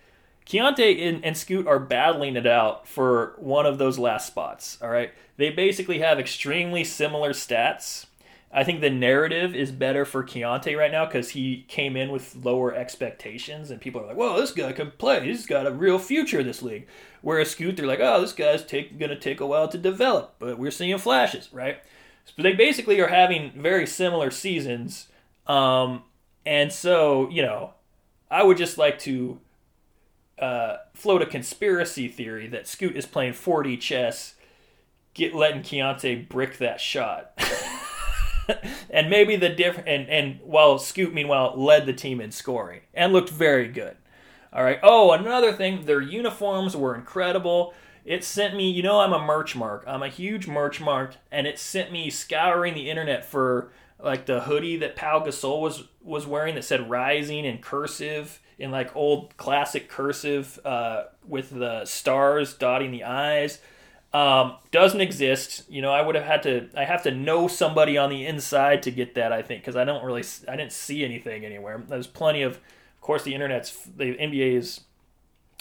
Keyonte 0.45 1.07
and, 1.07 1.23
and 1.23 1.37
Scoot 1.37 1.67
are 1.67 1.79
battling 1.79 2.35
it 2.35 2.47
out 2.47 2.87
for 2.87 3.35
one 3.37 3.65
of 3.65 3.77
those 3.77 3.99
last 3.99 4.27
spots. 4.27 4.79
All 4.81 4.89
right. 4.89 5.11
They 5.37 5.51
basically 5.51 5.99
have 5.99 6.19
extremely 6.19 6.83
similar 6.83 7.33
stats. 7.33 8.07
I 8.51 8.63
think 8.63 8.81
the 8.81 8.89
narrative 8.89 9.53
is 9.53 9.71
better 9.71 10.05
for 10.05 10.23
Keyonte 10.23 10.75
right 10.75 10.91
now 10.91 11.05
because 11.05 11.29
he 11.29 11.65
came 11.67 11.95
in 11.95 12.09
with 12.09 12.35
lower 12.35 12.73
expectations, 12.73 13.69
and 13.69 13.79
people 13.79 14.01
are 14.01 14.07
like, 14.07 14.17
"Well, 14.17 14.37
this 14.37 14.51
guy 14.51 14.71
can 14.73 14.91
play. 14.91 15.23
He's 15.23 15.45
got 15.45 15.67
a 15.67 15.71
real 15.71 15.99
future 15.99 16.39
in 16.39 16.47
this 16.47 16.63
league." 16.63 16.87
Whereas 17.21 17.51
Scoot, 17.51 17.77
they're 17.77 17.85
like, 17.85 17.99
"Oh, 17.99 18.21
this 18.21 18.33
guy's 18.33 18.65
take, 18.65 18.97
gonna 18.97 19.19
take 19.19 19.39
a 19.39 19.45
while 19.45 19.67
to 19.67 19.77
develop, 19.77 20.35
but 20.39 20.57
we're 20.57 20.71
seeing 20.71 20.97
flashes, 20.97 21.49
right?" 21.53 21.77
So 22.25 22.41
they 22.41 22.53
basically 22.53 22.99
are 22.99 23.07
having 23.07 23.51
very 23.51 23.85
similar 23.85 24.31
seasons, 24.31 25.09
um, 25.45 26.03
and 26.43 26.73
so 26.73 27.29
you 27.29 27.43
know, 27.43 27.75
I 28.31 28.41
would 28.41 28.57
just 28.57 28.79
like 28.79 28.97
to 28.99 29.39
uh, 30.39 30.77
float 30.95 31.21
a 31.21 31.27
conspiracy 31.27 32.07
theory 32.07 32.47
that 32.47 32.67
Scoot 32.67 32.95
is 32.95 33.05
playing 33.05 33.33
4D 33.33 33.79
chess, 33.79 34.35
get 35.13 35.35
letting 35.35 35.61
Keyonte 35.61 36.27
brick 36.29 36.57
that 36.57 36.81
shot. 36.81 37.33
and 38.89 39.09
maybe 39.09 39.35
the 39.35 39.49
different 39.49 39.87
and 39.87 40.09
and 40.09 40.39
while 40.43 40.77
Scoot 40.77 41.13
meanwhile 41.13 41.53
led 41.55 41.85
the 41.85 41.93
team 41.93 42.21
in 42.21 42.31
scoring 42.31 42.81
and 42.93 43.13
looked 43.13 43.29
very 43.29 43.67
good. 43.67 43.97
All 44.51 44.63
right. 44.63 44.79
Oh, 44.81 45.11
another 45.11 45.53
thing, 45.53 45.85
their 45.85 46.01
uniforms 46.01 46.75
were 46.75 46.95
incredible. 46.95 47.73
It 48.03 48.23
sent 48.23 48.55
me, 48.55 48.71
you 48.71 48.81
know, 48.81 48.99
I'm 48.99 49.13
a 49.13 49.23
merch 49.23 49.55
mark. 49.55 49.83
I'm 49.85 50.01
a 50.01 50.09
huge 50.09 50.47
merch 50.47 50.81
mark, 50.81 51.15
and 51.31 51.45
it 51.45 51.59
sent 51.59 51.91
me 51.91 52.09
scouring 52.09 52.73
the 52.73 52.89
internet 52.89 53.23
for 53.23 53.71
like 53.99 54.25
the 54.25 54.41
hoodie 54.41 54.77
that 54.77 54.95
Pau 54.95 55.19
Gasol 55.19 55.61
was 55.61 55.83
was 56.01 56.25
wearing 56.25 56.55
that 56.55 56.63
said 56.63 56.89
"Rising" 56.89 57.45
in 57.45 57.59
cursive 57.59 58.39
in 58.57 58.71
like 58.71 58.95
old 58.95 59.35
classic 59.37 59.89
cursive 59.89 60.59
uh, 60.65 61.03
with 61.27 61.49
the 61.51 61.85
stars 61.85 62.53
dotting 62.53 62.91
the 62.91 63.03
eyes. 63.03 63.59
Um, 64.11 64.55
doesn't 64.71 65.01
exist. 65.01 65.65
You 65.69 65.81
know, 65.81 65.91
I 65.91 66.01
would 66.01 66.15
have 66.15 66.23
had 66.25 66.43
to. 66.43 66.69
I 66.75 66.85
have 66.85 67.03
to 67.03 67.11
know 67.11 67.47
somebody 67.47 67.97
on 67.97 68.09
the 68.09 68.25
inside 68.25 68.83
to 68.83 68.91
get 68.91 69.15
that. 69.15 69.31
I 69.31 69.41
think 69.41 69.61
because 69.61 69.75
I 69.75 69.85
don't 69.85 70.03
really. 70.03 70.23
I 70.47 70.55
didn't 70.55 70.71
see 70.71 71.05
anything 71.05 71.45
anywhere. 71.45 71.83
There's 71.87 72.07
plenty 72.07 72.41
of. 72.41 72.53
Of 72.53 73.01
course, 73.01 73.23
the 73.23 73.33
internet's 73.33 73.71
the 73.95 74.15
NBA 74.15 74.55
is 74.55 74.81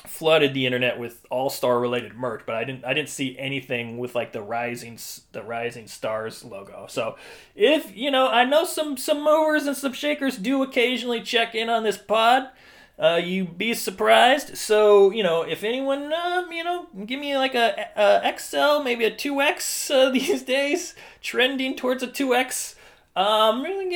flooded 0.06 0.54
the 0.54 0.64
internet 0.64 0.98
with 0.98 1.26
all 1.30 1.50
star 1.50 1.78
related 1.78 2.14
merch, 2.14 2.42
but 2.46 2.54
I 2.54 2.64
didn't. 2.64 2.86
I 2.86 2.94
didn't 2.94 3.10
see 3.10 3.38
anything 3.38 3.98
with 3.98 4.14
like 4.14 4.32
the 4.32 4.42
rising 4.42 4.98
the 5.32 5.42
rising 5.42 5.86
stars 5.86 6.42
logo. 6.42 6.86
So, 6.88 7.16
if 7.54 7.94
you 7.94 8.10
know, 8.10 8.28
I 8.28 8.44
know 8.44 8.64
some 8.64 8.96
some 8.96 9.22
movers 9.22 9.66
and 9.66 9.76
some 9.76 9.92
shakers 9.92 10.38
do 10.38 10.62
occasionally 10.62 11.20
check 11.20 11.54
in 11.54 11.68
on 11.68 11.82
this 11.82 11.98
pod 11.98 12.48
uh, 12.98 13.20
you 13.22 13.44
be 13.44 13.74
surprised. 13.74 14.56
So 14.56 15.10
you 15.10 15.22
know, 15.22 15.42
if 15.42 15.62
anyone, 15.62 16.12
um, 16.12 16.52
you 16.52 16.64
know, 16.64 16.86
give 17.06 17.20
me 17.20 17.36
like 17.36 17.54
a, 17.54 17.88
a 17.96 18.38
XL, 18.38 18.82
maybe 18.82 19.04
a 19.04 19.14
two 19.14 19.40
X 19.40 19.90
uh, 19.90 20.10
these 20.12 20.42
days, 20.42 20.94
trending 21.22 21.76
towards 21.76 22.02
a 22.02 22.06
two 22.06 22.34
X. 22.34 22.74
Um, 23.14 23.62
really, 23.62 23.90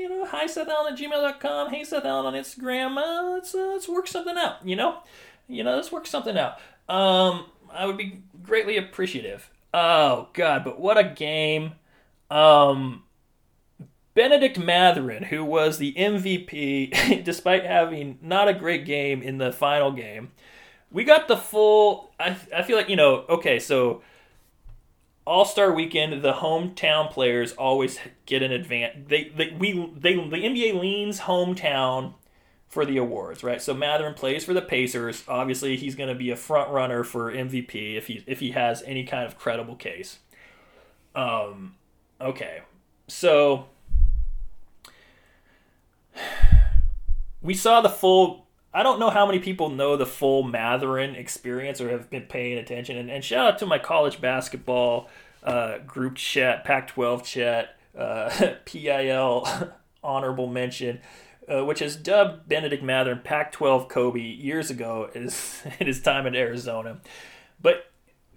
you 0.00 0.08
know, 0.08 0.24
hi 0.24 0.46
Seth 0.46 0.68
Allen 0.68 0.94
at 0.94 0.98
gmail.com. 0.98 1.70
Hey 1.70 1.84
Seth 1.84 2.04
Allen 2.04 2.26
on 2.26 2.34
Instagram. 2.34 2.96
Uh, 2.96 3.32
let's 3.32 3.54
uh, 3.54 3.68
let's 3.72 3.88
work 3.88 4.06
something 4.06 4.36
out. 4.36 4.66
You 4.66 4.76
know, 4.76 4.98
you 5.48 5.64
know, 5.64 5.76
let's 5.76 5.92
work 5.92 6.06
something 6.06 6.38
out. 6.38 6.54
Um, 6.88 7.46
I 7.72 7.86
would 7.86 7.96
be 7.96 8.22
greatly 8.42 8.76
appreciative. 8.76 9.50
Oh 9.72 10.28
God, 10.32 10.64
but 10.64 10.80
what 10.80 10.98
a 10.98 11.04
game! 11.04 11.72
Um, 12.30 13.04
Bennedict 14.14 14.58
Mathurin, 14.58 15.24
who 15.24 15.44
was 15.44 15.78
the 15.78 15.94
MVP 15.94 17.24
despite 17.24 17.64
having 17.64 18.18
not 18.20 18.48
a 18.48 18.54
great 18.54 18.84
game 18.84 19.22
in 19.22 19.38
the 19.38 19.52
final 19.52 19.92
game, 19.92 20.32
we 20.90 21.04
got 21.04 21.28
the 21.28 21.36
full. 21.36 22.12
I, 22.18 22.36
I 22.54 22.62
feel 22.62 22.76
like, 22.76 22.88
you 22.88 22.96
know, 22.96 23.24
okay, 23.28 23.58
so 23.58 24.02
All 25.24 25.44
Star 25.44 25.72
Weekend, 25.72 26.22
the 26.22 26.34
hometown 26.34 27.10
players 27.10 27.52
always 27.52 27.98
get 28.26 28.42
an 28.42 28.52
advantage. 28.52 29.06
They, 29.08 29.24
they, 29.28 29.54
we, 29.56 29.92
they, 29.96 30.14
the 30.14 30.42
NBA 30.42 30.80
leans 30.80 31.20
hometown 31.20 32.14
for 32.70 32.86
the 32.86 32.96
awards, 32.96 33.42
right? 33.42 33.60
So 33.60 33.74
Mathurin 33.74 34.14
plays 34.14 34.44
for 34.44 34.54
the 34.54 34.62
Pacers. 34.62 35.24
Obviously, 35.28 35.76
he's 35.76 35.96
going 35.96 36.08
to 36.08 36.14
be 36.14 36.30
a 36.30 36.36
front 36.36 36.70
runner 36.70 37.04
for 37.04 37.32
MVP 37.32 37.96
if 37.96 38.06
he 38.06 38.24
if 38.26 38.40
he 38.40 38.52
has 38.52 38.82
any 38.84 39.04
kind 39.04 39.26
of 39.26 39.36
credible 39.36 39.74
case. 39.74 40.20
Um, 41.14 41.74
okay, 42.20 42.60
so 43.08 43.66
we 47.42 47.54
saw 47.54 47.80
the 47.80 47.88
full. 47.88 48.46
I 48.72 48.82
don't 48.82 49.00
know 49.00 49.10
how 49.10 49.26
many 49.26 49.40
people 49.40 49.68
know 49.68 49.96
the 49.96 50.06
full 50.06 50.44
Mathurin 50.44 51.16
experience 51.16 51.80
or 51.80 51.90
have 51.90 52.08
been 52.08 52.22
paying 52.22 52.56
attention. 52.56 52.96
And, 52.96 53.10
and 53.10 53.24
shout 53.24 53.54
out 53.54 53.58
to 53.58 53.66
my 53.66 53.78
college 53.78 54.20
basketball 54.20 55.08
uh, 55.42 55.78
group 55.78 56.16
chat, 56.16 56.64
Pac-12 56.64 57.24
chat, 57.24 57.76
uh, 57.98 58.30
PIL 58.64 59.46
honorable 60.02 60.46
mention, 60.46 61.00
uh, 61.48 61.64
which 61.64 61.80
has 61.80 61.96
dubbed 61.96 62.48
Bennedict 62.48 62.82
Mathurin 62.82 63.20
Pac-12 63.24 63.88
Kobe 63.88 64.20
years 64.20 64.70
ago 64.70 65.10
is 65.14 65.62
in 65.78 65.86
his 65.86 66.00
time 66.00 66.26
in 66.26 66.34
Arizona. 66.34 67.00
But 67.60 67.90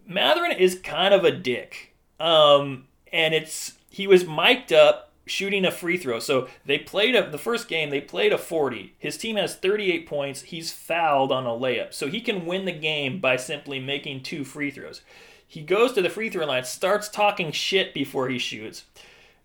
Mathurin 0.06 0.52
is 0.52 0.80
kind 0.80 1.14
of 1.14 1.24
a 1.24 1.32
dick, 1.32 1.96
um, 2.20 2.88
and 3.12 3.34
it's 3.34 3.74
he 3.90 4.08
was 4.08 4.26
mic'd 4.26 4.74
up 4.74 5.13
shooting 5.26 5.66
a 5.66 5.72
free 5.72 5.98
throw. 5.98 6.20
So 6.20 6.48
they 6.66 6.78
played 6.78 7.16
a, 7.16 7.30
the 7.30 7.38
first 7.38 7.68
game, 7.68 7.90
they 7.90 8.02
played 8.02 8.34
a 8.34 8.38
40. 8.38 8.96
His 8.98 9.18
team 9.18 9.38
has 9.38 9.56
38 9.56 10.08
points. 10.08 10.42
He's 10.44 10.72
fouled 10.72 11.32
on 11.32 11.46
a 11.46 11.50
layup. 11.50 11.94
So 11.94 12.08
he 12.08 12.22
can 12.22 12.46
win 12.46 12.66
the 12.66 12.72
game 12.72 13.20
by 13.20 13.38
simply 13.38 13.80
making 13.80 14.24
two 14.24 14.44
free 14.44 14.72
throws. 14.72 15.02
He 15.48 15.62
goes 15.62 15.94
to 15.94 16.02
the 16.02 16.10
free 16.10 16.30
throw 16.30 16.46
line, 16.46 16.64
starts 16.64 17.08
talking 17.10 17.52
shit 17.52 17.94
before 17.94 18.28
he 18.30 18.40
shoots. 18.40 18.86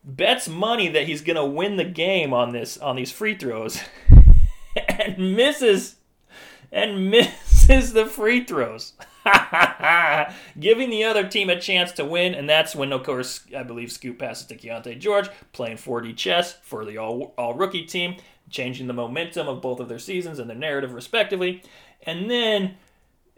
Bets 0.02 0.48
money 0.48 0.88
that 0.88 1.06
he's 1.06 1.20
going 1.20 1.36
to 1.36 1.44
win 1.44 1.76
the 1.76 1.84
game 1.84 2.32
on 2.32 2.52
this 2.52 2.78
on 2.78 2.96
these 2.96 3.12
free 3.12 3.34
throws 3.34 3.80
and 4.88 5.36
misses 5.36 5.96
and 6.72 7.10
misses 7.10 7.92
the 7.92 8.06
free 8.06 8.44
throws. 8.44 8.94
giving 10.60 10.90
the 10.90 11.04
other 11.04 11.26
team 11.26 11.50
a 11.50 11.60
chance 11.60 11.92
to 11.92 12.04
win, 12.04 12.34
and 12.34 12.48
that's 12.48 12.74
when, 12.74 12.92
of 12.92 13.02
course, 13.04 13.42
I 13.56 13.62
believe 13.62 13.92
Scoot 13.92 14.18
passes 14.18 14.46
to 14.46 14.56
Keyonte 14.56 14.98
George, 14.98 15.28
playing 15.52 15.76
4D 15.76 16.16
chess 16.16 16.54
for 16.62 16.84
the 16.84 16.98
all, 16.98 17.34
all 17.38 17.54
rookie 17.54 17.84
team, 17.84 18.16
changing 18.50 18.86
the 18.86 18.92
momentum 18.92 19.48
of 19.48 19.60
both 19.60 19.80
of 19.80 19.88
their 19.88 19.98
seasons 19.98 20.38
and 20.38 20.48
their 20.48 20.56
narrative 20.56 20.92
respectively. 20.92 21.62
And 22.02 22.30
then 22.30 22.76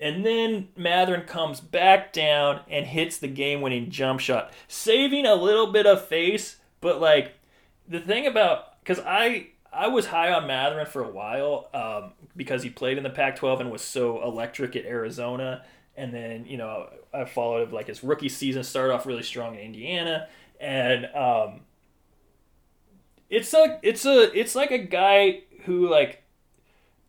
and 0.00 0.24
then 0.24 0.68
Mathurin 0.76 1.26
comes 1.26 1.60
back 1.60 2.12
down 2.12 2.60
and 2.68 2.86
hits 2.86 3.18
the 3.18 3.28
game 3.28 3.60
winning 3.60 3.90
jump 3.90 4.20
shot, 4.20 4.52
saving 4.66 5.26
a 5.26 5.34
little 5.34 5.72
bit 5.72 5.86
of 5.86 6.06
face, 6.06 6.56
but 6.80 7.00
like 7.00 7.34
the 7.86 8.00
thing 8.00 8.26
about 8.26 8.80
because 8.80 8.98
I 9.00 9.48
I 9.72 9.88
was 9.88 10.06
high 10.06 10.32
on 10.32 10.46
Mathurin 10.46 10.86
for 10.86 11.04
a 11.04 11.10
while 11.10 11.68
um, 11.74 12.12
because 12.34 12.62
he 12.62 12.70
played 12.70 12.96
in 12.96 13.04
the 13.04 13.10
Pac-12 13.10 13.60
and 13.60 13.70
was 13.70 13.82
so 13.82 14.22
electric 14.22 14.74
at 14.74 14.84
Arizona, 14.84 15.64
and 16.00 16.14
then 16.14 16.46
you 16.46 16.56
know 16.56 16.88
I 17.12 17.26
followed 17.26 17.72
like 17.72 17.86
his 17.86 18.02
rookie 18.02 18.30
season 18.30 18.64
started 18.64 18.94
off 18.94 19.06
really 19.06 19.22
strong 19.22 19.54
in 19.54 19.60
Indiana, 19.60 20.28
and 20.58 21.06
um, 21.14 21.60
it's 23.28 23.52
a 23.52 23.78
it's 23.82 24.06
a 24.06 24.36
it's 24.38 24.54
like 24.54 24.70
a 24.70 24.78
guy 24.78 25.42
who 25.64 25.88
like 25.88 26.22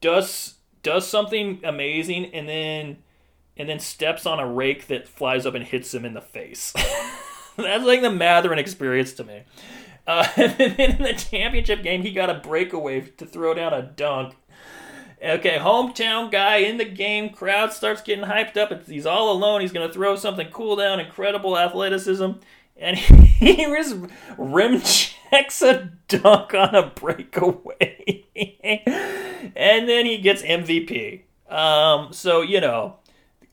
does 0.02 0.56
does 0.84 1.08
something 1.08 1.62
amazing 1.64 2.26
and 2.34 2.50
then 2.50 2.98
and 3.56 3.70
then 3.70 3.80
steps 3.80 4.26
on 4.26 4.40
a 4.40 4.48
rake 4.48 4.88
that 4.88 5.08
flies 5.08 5.46
up 5.46 5.56
and 5.56 5.66
hits 5.66 5.94
him 5.94 6.04
in 6.04 6.14
the 6.14 6.22
face. 6.22 6.74
That's 7.58 7.84
like 7.84 8.02
the 8.02 8.12
Mathurin 8.12 8.60
experience 8.60 9.14
to 9.14 9.24
me. 9.24 9.44
Uh, 10.08 10.28
and 10.36 10.58
then 10.58 10.80
in 10.80 11.04
the 11.04 11.14
championship 11.14 11.84
game, 11.84 12.02
he 12.02 12.12
got 12.12 12.30
a 12.30 12.36
breakaway 12.36 13.02
to 13.02 13.26
throw 13.26 13.54
down 13.54 13.74
a 13.74 13.82
dunk 13.82 14.36
Okay, 15.24 15.60
hometown 15.60 16.32
guy 16.32 16.58
in 16.58 16.78
the 16.78 16.86
game. 16.86 17.30
Crowd 17.30 17.72
starts 17.74 18.02
getting 18.02 18.26
hyped 18.26 18.58
up. 18.58 18.72
It's, 18.72 18.90
he's 18.90 19.06
all 19.06 19.32
alone. 19.32 19.62
He's 19.62 19.72
going 19.72 19.88
to 19.88 19.94
throw 19.94 20.16
something 20.16 20.48
cool 20.48 20.76
down. 20.76 21.00
Incredible 21.00 21.58
athleticism. 21.58 22.32
And 22.76 22.98
he 22.98 23.56
just 23.56 23.96
rim 24.38 24.82
checks 24.82 25.62
a 25.62 25.92
dunk 26.08 26.56
on 26.56 26.74
a 26.74 26.88
breakaway. 26.88 28.26
and 29.56 29.88
then 29.88 30.08
he 30.08 30.18
gets 30.18 30.42
MVP. 30.42 31.22
Um, 31.48 32.14
so 32.14 32.42
you 32.42 32.60
know, 32.60 32.96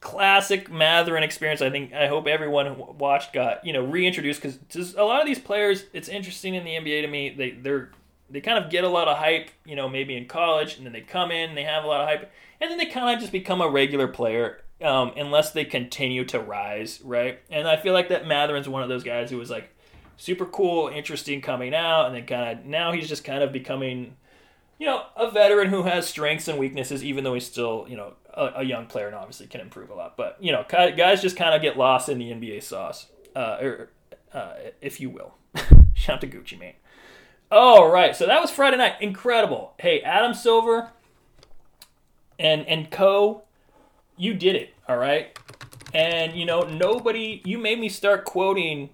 classic 0.01 0.71
Mathurin 0.71 1.23
experience. 1.23 1.61
I 1.61 1.69
think 1.69 1.93
I 1.93 2.07
hope 2.07 2.27
everyone 2.27 2.67
who 2.67 2.83
watched 2.93 3.35
got 3.35 3.67
you 3.67 3.73
know 3.75 3.85
reintroduced 3.85 4.41
because 4.41 4.95
a 4.95 5.05
lot 5.05 5.21
of 5.21 5.27
these 5.27 5.39
players. 5.39 5.85
It's 5.93 6.09
interesting 6.09 6.55
in 6.55 6.65
the 6.65 6.71
NBA 6.71 7.03
to 7.03 7.09
me. 7.09 7.31
They 7.31 7.51
they're 7.51 7.91
they 8.31 8.41
kind 8.41 8.63
of 8.63 8.71
get 8.71 8.85
a 8.85 8.89
lot 8.89 9.09
of 9.09 9.19
hype, 9.19 9.51
you 9.65 9.77
know, 9.77 9.89
maybe 9.89 10.17
in 10.17 10.27
college, 10.27 10.77
and 10.77 10.87
then 10.87 10.93
they 10.93 11.01
come 11.01 11.31
in, 11.31 11.55
they 11.55 11.65
have 11.65 11.85
a 11.85 11.87
lot 11.87 12.01
of 12.01 12.09
hype, 12.09 12.31
and 12.61 12.71
then 12.71 12.79
they 12.79 12.87
kind 12.87 13.15
of 13.15 13.21
just 13.21 13.33
become 13.33 13.61
a 13.61 13.69
regular 13.69 14.09
player 14.09 14.63
um, 14.83 15.13
unless 15.17 15.53
they 15.53 15.65
continue 15.65 16.25
to 16.27 16.39
rise, 16.39 17.01
right? 17.03 17.41
And 17.51 17.67
I 17.67 17.77
feel 17.77 17.95
like 17.95 18.09
that 18.11 18.27
Mathurin's 18.27 18.69
one 18.69 18.83
of 18.83 18.89
those 18.89 19.05
guys 19.05 19.31
who 19.31 19.39
was 19.39 19.51
like 19.51 19.75
super 20.17 20.47
cool, 20.47 20.89
interesting 20.89 21.41
coming 21.41 21.75
out, 21.75 22.07
and 22.07 22.15
then 22.15 22.27
kind 22.27 22.59
of 22.59 22.65
now 22.65 22.93
he's 22.93 23.09
just 23.09 23.25
kind 23.25 23.43
of 23.43 23.53
becoming, 23.53 24.17
you 24.79 24.87
know, 24.87 25.05
a 25.17 25.31
veteran 25.31 25.69
who 25.69 25.83
has 25.85 26.07
strengths 26.07 26.49
and 26.49 26.59
weaknesses, 26.59 27.03
even 27.03 27.25
though 27.25 27.35
he's 27.35 27.47
still, 27.47 27.87
you 27.89 27.97
know, 27.97 28.15
a, 28.35 28.53
a 28.57 28.63
young 28.63 28.87
player 28.87 29.07
and 29.07 29.17
obviously 29.17 29.47
can 29.47 29.61
improve 29.61 29.91
a 29.91 29.95
lot. 29.95 30.17
But 30.17 30.37
you 30.41 30.53
know, 30.53 30.65
guys 30.69 31.23
just 31.23 31.37
kind 31.37 31.55
of 31.55 31.63
get 31.63 31.77
lost 31.77 32.09
in 32.09 32.19
the 32.19 32.31
NBA 32.31 32.63
sauce, 32.63 33.07
uh, 33.35 33.59
or 33.61 33.91
uh, 34.33 34.55
if 34.81 35.01
you 35.01 35.11
will. 35.11 35.35
Shout 35.95 36.17
out 36.17 36.21
to 36.21 36.27
Gucci 36.29 36.59
Mane. 36.59 36.75
All 37.51 37.91
right, 37.91 38.15
so 38.15 38.27
that 38.27 38.43
was 38.43 38.51
Friday 38.51 38.77
night. 38.77 38.97
Incredible. 39.01 39.73
Hey, 39.79 40.03
Adam 40.03 40.35
Silver 40.35 40.91
and 42.39 42.67
and 42.67 42.91
Co. 42.91 43.45
You 44.19 44.35
did 44.35 44.55
it. 44.55 44.75
All 44.87 44.99
right. 44.99 45.39
And 45.95 46.35
you 46.35 46.45
know, 46.45 46.61
nobody. 46.61 47.41
You 47.45 47.57
made 47.57 47.79
me 47.79 47.89
start 47.89 48.27
quoting 48.27 48.91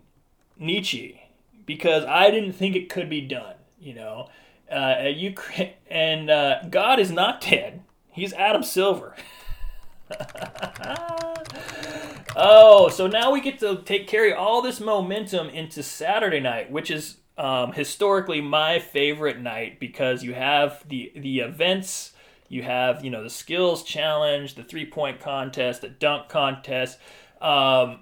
Nietzsche 0.56 1.20
because 1.66 2.04
I 2.04 2.30
didn't 2.30 2.52
think 2.52 2.76
it 2.76 2.88
could 2.88 3.10
be 3.10 3.20
done. 3.20 3.56
You 3.80 3.94
know, 3.94 4.28
uh, 4.70 5.08
you 5.12 5.34
and 5.90 6.30
uh, 6.30 6.62
God 6.70 7.00
is 7.00 7.10
not 7.10 7.40
dead. 7.40 7.82
He's 8.12 8.32
Adam 8.34 8.62
Silver. 8.62 9.16
oh, 12.36 12.88
so 12.88 13.08
now 13.08 13.32
we 13.32 13.40
get 13.40 13.58
to 13.58 13.82
take 13.84 14.06
carry 14.06 14.32
all 14.32 14.62
this 14.62 14.78
momentum 14.78 15.48
into 15.48 15.82
Saturday 15.82 16.38
night, 16.38 16.70
which 16.70 16.88
is 16.90 17.16
um, 17.36 17.72
historically 17.72 18.40
my 18.40 18.78
favorite 18.78 19.40
night 19.40 19.80
because 19.80 20.22
you 20.22 20.34
have 20.34 20.86
the 20.88 21.12
the 21.16 21.40
events, 21.40 22.12
you 22.48 22.62
have 22.62 23.04
you 23.04 23.10
know 23.10 23.22
the 23.22 23.30
skills 23.30 23.82
challenge, 23.82 24.54
the 24.54 24.62
three 24.62 24.86
point 24.86 25.20
contest, 25.20 25.80
the 25.80 25.88
dunk 25.88 26.28
contest. 26.28 26.98
Um, 27.40 28.00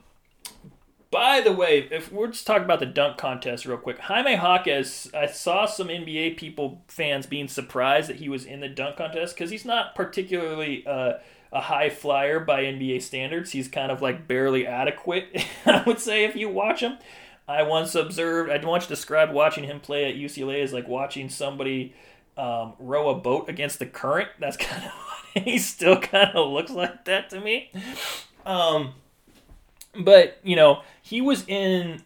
by 1.11 1.42
the 1.42 1.53
way, 1.53 1.87
if 1.90 2.11
we're 2.11 2.29
just 2.29 2.47
talking 2.47 2.64
about 2.64 2.81
the 2.81 2.87
dunk 2.87 3.18
contest 3.18 3.66
real 3.66 3.77
quick, 3.77 3.99
Jaime 3.99 4.33
Jaquez, 4.33 5.11
I 5.14 5.27
saw 5.27 5.66
some 5.66 5.88
NBA 5.88 6.38
people 6.38 6.83
fans 6.88 7.27
being 7.27 7.49
surprised 7.49 8.09
that 8.09 8.16
he 8.16 8.31
was 8.31 8.47
in 8.47 8.61
the 8.61 8.68
dunk 8.68 8.97
contest 8.97 9.35
because 9.35 9.51
he's 9.51 9.66
not 9.66 9.95
particularly 9.95 10.87
uh, 10.87 11.14
a 11.53 11.61
high 11.61 11.90
flyer 11.90 12.40
by 12.40 12.62
NBA 12.62 13.03
standards. 13.03 13.53
He's 13.53 13.68
kind 13.68 13.92
of 13.92 14.01
like 14.01 14.27
barely 14.27 14.66
adequate, 14.66 15.45
I 15.66 15.83
would 15.87 16.01
say, 16.01 16.25
if 16.25 16.35
you 16.35 16.49
watch 16.49 16.81
him. 16.81 16.97
I 17.49 17.63
once 17.63 17.95
observed, 17.95 18.51
I 18.51 18.65
once 18.65 18.87
described 18.87 19.33
watching 19.33 19.65
him 19.65 19.81
play 19.81 20.09
at 20.09 20.17
UCLA 20.17 20.63
as 20.63 20.73
like 20.73 20.89
watching 20.89 21.29
somebody 21.29 21.95
um, 22.37 22.75
row 22.79 23.11
a 23.11 23.15
boat 23.15 23.49
against 23.49 23.79
the 23.79 23.87
current. 23.87 24.29
That's 24.39 24.57
kind 24.59 24.85
of 24.85 25.45
he 25.45 25.59
still 25.59 25.99
kind 25.99 26.31
of 26.37 26.51
looks 26.51 26.71
like 26.71 27.05
that 27.07 27.31
to 27.31 27.41
me. 27.41 27.71
Um, 28.45 28.95
but 29.99 30.39
you 30.43 30.57
know, 30.57 30.83
he 31.03 31.21
was 31.21 31.45
in 31.49 32.03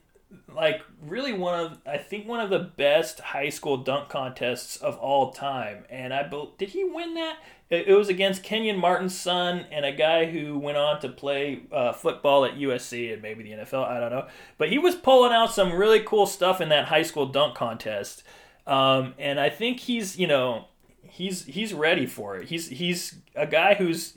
like 0.52 0.82
really 1.02 1.32
one 1.32 1.58
of 1.58 1.78
I 1.86 1.98
think 1.98 2.26
one 2.26 2.40
of 2.40 2.50
the 2.50 2.58
best 2.58 3.20
high 3.20 3.48
school 3.48 3.78
dunk 3.78 4.08
contests 4.08 4.76
of 4.76 4.96
all 4.98 5.32
time. 5.32 5.84
And 5.90 6.12
I 6.14 6.28
did 6.58 6.70
he 6.70 6.84
win 6.84 7.14
that? 7.14 7.38
It, 7.68 7.88
was 7.88 8.08
against 8.08 8.44
Kenyon 8.44 8.78
Martin's 8.78 9.18
son 9.18 9.66
and 9.72 9.84
a 9.84 9.90
guy 9.90 10.26
who 10.26 10.56
went 10.56 10.76
on 10.76 11.00
to 11.00 11.08
play 11.08 11.62
uh, 11.72 11.92
football 11.92 12.44
at 12.44 12.54
USC 12.54 13.12
and 13.12 13.20
maybe 13.20 13.42
the 13.42 13.50
NFL. 13.50 13.84
I 13.84 13.98
don't 13.98 14.12
know, 14.12 14.28
but 14.56 14.68
he 14.68 14.78
was 14.78 14.94
pulling 14.94 15.32
out 15.32 15.52
some 15.52 15.72
really 15.72 16.00
cool 16.00 16.26
stuff 16.26 16.60
in 16.60 16.68
that 16.68 16.84
high 16.86 17.02
school 17.02 17.26
dunk 17.26 17.56
contest. 17.56 18.22
Um, 18.68 19.14
and 19.18 19.40
I 19.40 19.50
think 19.50 19.80
he's 19.80 20.16
you 20.16 20.28
know 20.28 20.66
he's 21.02 21.44
he's 21.46 21.74
ready 21.74 22.06
for 22.06 22.36
it. 22.36 22.48
He's 22.48 22.68
he's 22.68 23.16
a 23.34 23.46
guy 23.46 23.74
who's 23.74 24.16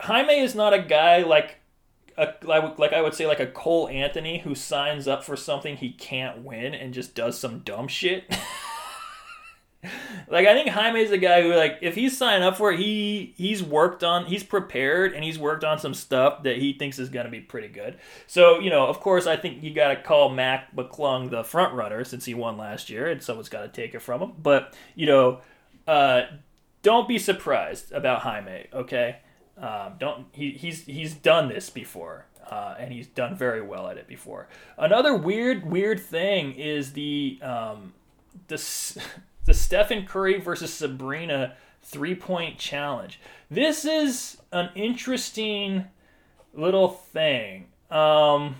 Jaime 0.00 0.38
is 0.38 0.54
not 0.54 0.72
a 0.72 0.82
guy 0.82 1.22
like 1.22 1.56
a, 2.16 2.34
like 2.42 2.92
I 2.92 3.00
would 3.00 3.14
say 3.14 3.26
like 3.26 3.40
a 3.40 3.46
Cole 3.46 3.88
Anthony 3.88 4.38
who 4.38 4.54
signs 4.54 5.08
up 5.08 5.24
for 5.24 5.36
something 5.36 5.76
he 5.76 5.90
can't 5.90 6.42
win 6.42 6.74
and 6.74 6.94
just 6.94 7.14
does 7.14 7.38
some 7.38 7.60
dumb 7.60 7.88
shit. 7.88 8.24
like 10.28 10.46
I 10.46 10.54
think 10.54 10.68
Jaime's 10.68 11.10
a 11.10 11.18
guy 11.18 11.42
who 11.42 11.54
like 11.54 11.78
if 11.82 11.94
he's 11.94 12.16
signing 12.16 12.42
up 12.42 12.56
for 12.56 12.72
it, 12.72 12.78
he 12.78 13.34
he's 13.36 13.62
worked 13.62 14.04
on 14.04 14.26
he's 14.26 14.42
prepared 14.42 15.12
and 15.12 15.24
he's 15.24 15.38
worked 15.38 15.64
on 15.64 15.78
some 15.78 15.94
stuff 15.94 16.42
that 16.44 16.58
he 16.58 16.72
thinks 16.72 16.98
is 16.98 17.08
gonna 17.08 17.30
be 17.30 17.40
pretty 17.40 17.68
good. 17.68 17.98
So, 18.26 18.58
you 18.58 18.70
know, 18.70 18.86
of 18.86 19.00
course 19.00 19.26
I 19.26 19.36
think 19.36 19.62
you 19.62 19.74
gotta 19.74 19.96
call 19.96 20.28
Mac 20.30 20.74
McClung 20.74 21.30
the 21.30 21.44
front 21.44 21.74
runner 21.74 22.04
since 22.04 22.24
he 22.24 22.34
won 22.34 22.56
last 22.56 22.88
year 22.90 23.08
and 23.08 23.22
someone's 23.22 23.48
gotta 23.48 23.68
take 23.68 23.94
it 23.94 24.00
from 24.00 24.20
him. 24.20 24.32
But, 24.40 24.74
you 24.94 25.06
know, 25.06 25.40
uh, 25.86 26.22
don't 26.82 27.08
be 27.08 27.18
surprised 27.18 27.92
about 27.92 28.20
Jaime, 28.20 28.66
okay? 28.72 29.16
Um, 29.56 29.94
don't 29.98 30.26
he, 30.32 30.50
he's 30.50 30.84
he's 30.84 31.14
done 31.14 31.48
this 31.48 31.70
before, 31.70 32.26
uh, 32.50 32.74
and 32.78 32.92
he's 32.92 33.06
done 33.06 33.36
very 33.36 33.62
well 33.62 33.88
at 33.88 33.96
it 33.96 34.08
before. 34.08 34.48
Another 34.76 35.14
weird 35.14 35.64
weird 35.64 36.00
thing 36.00 36.52
is 36.52 36.92
the 36.92 37.38
um, 37.40 37.94
the 38.48 38.56
the 39.44 39.54
Stephen 39.54 40.06
Curry 40.06 40.40
versus 40.40 40.72
Sabrina 40.72 41.54
three 41.82 42.16
point 42.16 42.58
challenge. 42.58 43.20
This 43.48 43.84
is 43.84 44.38
an 44.50 44.70
interesting 44.74 45.84
little 46.52 46.88
thing. 46.88 47.66
Um, 47.90 48.56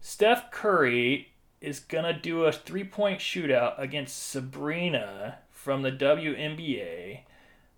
Steph 0.00 0.50
Curry 0.50 1.32
is 1.60 1.80
gonna 1.80 2.18
do 2.18 2.44
a 2.44 2.52
three 2.52 2.84
point 2.84 3.20
shootout 3.20 3.78
against 3.78 4.30
Sabrina 4.30 5.38
from 5.50 5.82
the 5.82 5.92
WNBA 5.92 7.20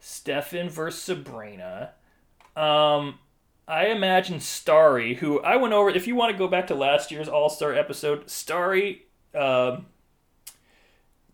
Stefan 0.05 0.69
versus 0.69 1.01
Sabrina. 1.01 1.93
Um, 2.57 3.21
I 3.69 3.87
imagine 3.87 4.41
Starry, 4.41 5.15
who 5.15 5.41
I 5.43 5.55
went 5.55 5.73
over. 5.73 5.91
If 5.91 6.09
you 6.09 6.17
want 6.17 6.33
to 6.33 6.39
go 6.39 6.49
back 6.49 6.67
to 6.67 6.75
last 6.75 7.13
year's 7.13 7.29
All 7.29 7.49
Star 7.49 7.73
episode, 7.73 8.29
Starry 8.29 9.07
um, 9.33 9.87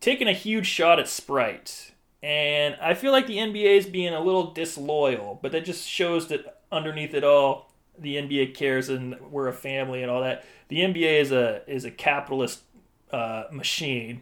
taking 0.01 0.29
a 0.29 0.35
huge 0.35 0.67
shot 0.67 1.01
at 1.01 1.09
Sprite, 1.09 1.93
and 2.23 2.77
I 2.81 2.93
feel 2.93 3.11
like 3.11 3.27
the 3.27 3.39
NBA 3.39 3.79
is 3.79 3.87
being 3.87 4.13
a 4.13 4.21
little 4.21 4.53
disloyal, 4.53 5.39
but 5.41 5.51
that 5.53 5.65
just 5.65 5.89
shows 5.89 6.29
that 6.29 6.61
underneath 6.71 7.15
it 7.15 7.25
all, 7.25 7.73
the 7.99 8.17
NBA 8.17 8.55
cares 8.55 8.91
and 8.91 9.19
we're 9.31 9.49
a 9.49 9.53
family 9.55 10.03
and 10.03 10.11
all 10.11 10.21
that. 10.21 10.45
The 10.69 10.81
NBA 10.81 11.21
is 11.21 11.33
a 11.33 11.63
is 11.67 11.87
a 11.87 11.91
capitalist 11.91 12.61
uh, 13.13 13.45
machine 13.51 14.21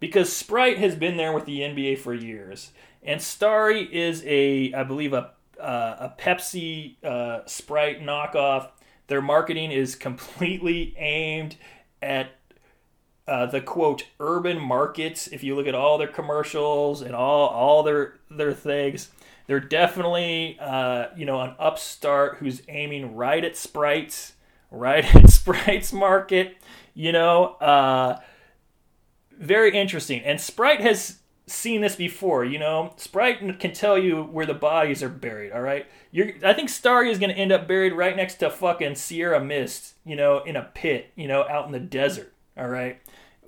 because 0.00 0.30
Sprite 0.30 0.76
has 0.76 0.94
been 0.94 1.16
there 1.16 1.32
with 1.32 1.46
the 1.46 1.60
NBA 1.60 1.96
for 1.98 2.12
years 2.12 2.72
and 3.06 3.22
Starry 3.22 3.82
is 3.82 4.22
a, 4.26 4.72
I 4.72 4.82
believe, 4.82 5.12
a 5.12 5.32
uh, 5.60 6.10
a 6.10 6.20
Pepsi 6.20 7.02
uh, 7.02 7.40
Sprite 7.46 8.02
knockoff. 8.02 8.68
Their 9.06 9.22
marketing 9.22 9.70
is 9.72 9.94
completely 9.94 10.94
aimed 10.98 11.56
at 12.02 12.30
uh, 13.26 13.46
the 13.46 13.60
quote 13.60 14.04
urban 14.20 14.60
markets. 14.60 15.28
If 15.28 15.42
you 15.42 15.56
look 15.56 15.66
at 15.66 15.74
all 15.74 15.98
their 15.98 16.08
commercials 16.08 17.02
and 17.02 17.14
all 17.14 17.48
all 17.48 17.82
their 17.82 18.18
their 18.30 18.52
things, 18.52 19.10
they're 19.46 19.60
definitely 19.60 20.58
uh, 20.60 21.06
you 21.16 21.24
know 21.24 21.40
an 21.40 21.54
upstart 21.58 22.36
who's 22.38 22.62
aiming 22.68 23.16
right 23.16 23.44
at 23.44 23.56
Sprites, 23.56 24.34
right 24.70 25.04
at 25.14 25.30
Sprites 25.30 25.92
market. 25.92 26.56
You 26.94 27.12
know, 27.12 27.54
uh, 27.60 28.20
very 29.38 29.76
interesting. 29.76 30.22
And 30.22 30.40
Sprite 30.40 30.80
has 30.80 31.18
seen 31.46 31.80
this 31.80 31.96
before. 31.96 32.44
You 32.44 32.58
know, 32.58 32.92
Sprite 32.96 33.38
can 33.58 33.72
tell 33.72 33.98
you 33.98 34.22
where 34.22 34.46
the 34.46 34.54
bodies 34.54 35.02
are 35.02 35.08
buried. 35.08 35.52
All 35.52 35.62
right, 35.62 35.86
You're, 36.10 36.32
I 36.44 36.52
think 36.52 36.68
Starry 36.68 37.10
is 37.10 37.18
going 37.18 37.30
to 37.30 37.36
end 37.36 37.52
up 37.52 37.68
buried 37.68 37.92
right 37.92 38.16
next 38.16 38.36
to 38.36 38.50
fucking 38.50 38.96
Sierra 38.96 39.42
Mist. 39.42 39.94
You 40.04 40.16
know, 40.16 40.40
in 40.40 40.56
a 40.56 40.70
pit. 40.74 41.12
You 41.16 41.28
know, 41.28 41.46
out 41.48 41.66
in 41.66 41.72
the 41.72 41.80
desert. 41.80 42.32
All 42.56 42.68
right, 42.68 43.00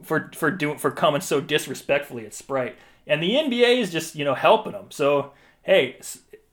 for 0.02 0.30
for 0.34 0.50
doing 0.50 0.78
for 0.78 0.90
coming 0.90 1.20
so 1.20 1.40
disrespectfully 1.40 2.26
at 2.26 2.34
Sprite, 2.34 2.76
and 3.06 3.22
the 3.22 3.34
NBA 3.34 3.78
is 3.78 3.90
just 3.90 4.14
you 4.14 4.24
know 4.24 4.34
helping 4.34 4.72
them. 4.72 4.90
So 4.90 5.32
hey, 5.62 5.98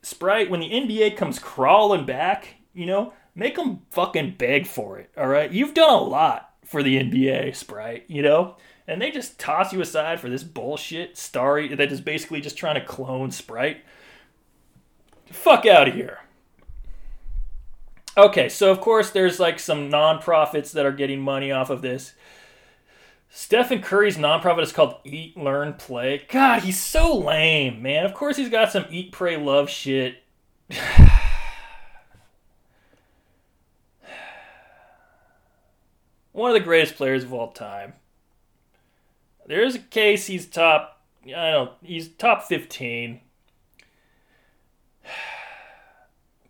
Sprite, 0.01 0.49
when 0.49 0.59
the 0.59 0.71
NBA 0.71 1.17
comes 1.17 1.39
crawling 1.39 2.05
back, 2.05 2.55
you 2.73 2.85
know, 2.85 3.13
make 3.33 3.55
them 3.55 3.81
fucking 3.91 4.35
beg 4.37 4.67
for 4.67 4.99
it. 4.99 5.09
All 5.17 5.27
right, 5.27 5.51
you've 5.51 5.73
done 5.73 5.93
a 5.93 6.01
lot 6.01 6.54
for 6.65 6.83
the 6.83 6.97
NBA, 6.97 7.55
Sprite. 7.55 8.05
You 8.07 8.21
know 8.21 8.57
and 8.87 9.01
they 9.01 9.11
just 9.11 9.39
toss 9.39 9.73
you 9.73 9.81
aside 9.81 10.19
for 10.19 10.29
this 10.29 10.43
bullshit 10.43 11.17
Starry 11.17 11.73
that 11.75 11.91
is 11.91 12.01
basically 12.01 12.41
just 12.41 12.57
trying 12.57 12.75
to 12.75 12.85
clone 12.85 13.31
Sprite. 13.31 13.83
Fuck 15.27 15.65
out 15.65 15.87
of 15.87 15.95
here. 15.95 16.19
Okay, 18.17 18.47
so 18.47 18.71
of 18.71 18.79
course 18.79 19.09
there's 19.09 19.39
like 19.39 19.59
some 19.59 19.89
nonprofits 19.89 20.71
that 20.71 20.85
are 20.85 20.91
getting 20.91 21.19
money 21.19 21.51
off 21.51 21.69
of 21.69 21.81
this. 21.81 22.13
Stephen 23.29 23.81
Curry's 23.81 24.17
nonprofit 24.17 24.63
is 24.63 24.71
called 24.71 24.95
Eat, 25.03 25.35
Learn, 25.35 25.73
Play. 25.73 26.25
God, 26.29 26.61
he's 26.61 26.79
so 26.79 27.17
lame, 27.17 27.81
man. 27.81 28.05
Of 28.05 28.13
course, 28.13 28.37
he's 28.37 28.49
got 28.49 28.71
some 28.71 28.85
eat, 28.89 29.11
pray, 29.11 29.35
love 29.35 29.69
shit. 29.69 30.23
One 36.35 36.51
of 36.51 36.53
the 36.53 36.59
greatest 36.59 36.95
players 36.95 37.23
of 37.23 37.31
all 37.31 37.53
time. 37.53 37.93
There 39.47 39.63
is 39.63 39.75
a 39.75 39.79
case 39.79 40.27
he's 40.27 40.45
top. 40.45 41.01
I 41.25 41.49
don't. 41.49 41.71
He's 41.81 42.09
top 42.09 42.43
fifteen. 42.43 43.21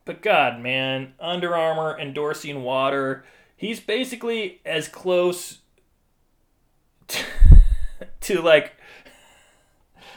But 0.06 0.21
God, 0.21 0.62
man, 0.62 1.13
Under 1.19 1.56
Armour 1.56 1.98
endorsing 2.00 2.62
water. 2.62 3.26
He's 3.58 3.80
basically 3.80 4.62
as 4.63 4.88
close 4.88 5.62
to, 7.08 7.24
to 8.21 8.39
like 8.39 8.74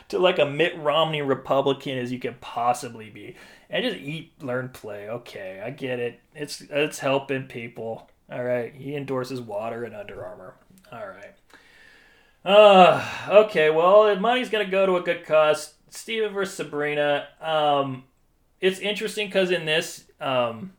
to 0.08 0.18
like 0.18 0.38
a 0.38 0.44
Mitt 0.44 0.76
Romney 0.78 1.22
Republican 1.22 1.96
as 1.96 2.12
you 2.12 2.18
can 2.18 2.34
possibly 2.40 3.08
be. 3.08 3.36
And 3.70 3.82
just 3.82 3.96
eat, 3.96 4.42
learn, 4.42 4.68
play. 4.68 5.08
Okay, 5.08 5.62
I 5.64 5.70
get 5.70 5.98
it. 5.98 6.20
It's 6.34 6.62
it's 6.70 6.98
helping 6.98 7.44
people. 7.44 8.10
All 8.30 8.44
right. 8.44 8.74
He 8.74 8.94
endorses 8.94 9.40
water 9.40 9.84
and 9.84 9.94
Under 9.94 10.24
Armour. 10.24 10.54
All 10.92 11.06
right. 11.06 11.34
Uh, 12.44 13.06
okay, 13.28 13.68
well, 13.68 14.14
money's 14.16 14.48
going 14.48 14.64
to 14.64 14.70
go 14.70 14.86
to 14.86 14.96
a 14.96 15.02
good 15.02 15.24
cause. 15.26 15.74
Stephen 15.90 16.32
versus 16.32 16.56
Sabrina. 16.56 17.28
Um, 17.40 18.04
it's 18.60 18.78
interesting 18.78 19.26
because 19.26 19.50
in 19.50 19.64
this, 19.64 20.04
um, 20.20 20.72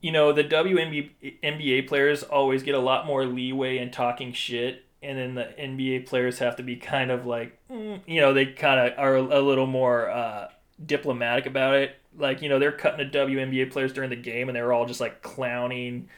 you 0.00 0.12
know, 0.12 0.32
the 0.32 0.44
WNBA 0.44 1.88
players 1.88 2.22
always 2.22 2.62
get 2.62 2.74
a 2.74 2.80
lot 2.80 3.06
more 3.06 3.26
leeway 3.26 3.78
in 3.78 3.90
talking 3.90 4.32
shit, 4.32 4.84
and 5.02 5.18
then 5.18 5.34
the 5.34 5.54
NBA 5.58 6.06
players 6.06 6.38
have 6.38 6.56
to 6.56 6.62
be 6.62 6.76
kind 6.76 7.10
of 7.10 7.26
like, 7.26 7.58
mm, 7.70 8.00
you 8.06 8.20
know, 8.20 8.32
they 8.32 8.46
kind 8.46 8.80
of 8.80 8.98
are 8.98 9.16
a 9.16 9.40
little 9.40 9.66
more 9.66 10.10
uh, 10.10 10.48
diplomatic 10.84 11.46
about 11.46 11.74
it. 11.74 11.96
Like, 12.16 12.40
you 12.40 12.48
know, 12.48 12.58
they're 12.58 12.72
cutting 12.72 13.10
the 13.10 13.18
WNBA 13.18 13.70
players 13.70 13.92
during 13.92 14.10
the 14.10 14.16
game, 14.16 14.48
and 14.48 14.56
they're 14.56 14.72
all 14.72 14.86
just 14.86 15.00
like 15.00 15.22
clowning 15.22 16.08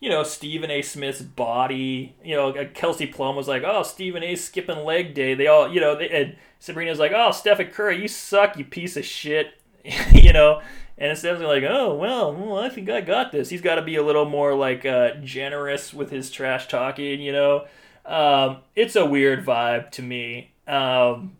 you 0.00 0.08
know, 0.08 0.22
Stephen 0.22 0.70
A. 0.70 0.82
Smith's 0.82 1.22
body. 1.22 2.14
You 2.22 2.36
know, 2.36 2.66
Kelsey 2.74 3.06
Plum 3.06 3.36
was 3.36 3.48
like, 3.48 3.62
"Oh, 3.64 3.82
Stephen 3.82 4.22
A. 4.22 4.36
skipping 4.36 4.84
leg 4.84 5.14
day." 5.14 5.34
They 5.34 5.46
all, 5.46 5.72
you 5.72 5.80
know, 5.80 5.96
they, 5.96 6.08
and 6.08 6.36
Sabrina's 6.60 6.98
like, 6.98 7.12
"Oh, 7.14 7.32
Stephen 7.32 7.68
Curry, 7.68 8.00
you 8.00 8.08
suck, 8.08 8.56
you 8.56 8.64
piece 8.64 8.96
of 8.96 9.04
shit," 9.04 9.54
you 10.12 10.32
know. 10.32 10.62
And 10.96 11.10
instead 11.10 11.40
like, 11.40 11.64
"Oh, 11.64 11.94
well, 11.94 12.32
well, 12.32 12.58
I 12.58 12.68
think 12.68 12.90
I 12.90 13.00
got 13.00 13.32
this," 13.32 13.50
he's 13.50 13.60
got 13.60 13.76
to 13.76 13.82
be 13.82 13.96
a 13.96 14.02
little 14.02 14.24
more 14.24 14.54
like 14.54 14.84
uh, 14.84 15.14
generous 15.22 15.92
with 15.92 16.10
his 16.10 16.30
trash 16.30 16.68
talking. 16.68 17.20
You 17.20 17.32
know, 17.32 17.66
um, 18.04 18.58
it's 18.76 18.96
a 18.96 19.06
weird 19.06 19.44
vibe 19.44 19.90
to 19.92 20.02
me. 20.02 20.52
Um, 20.66 21.36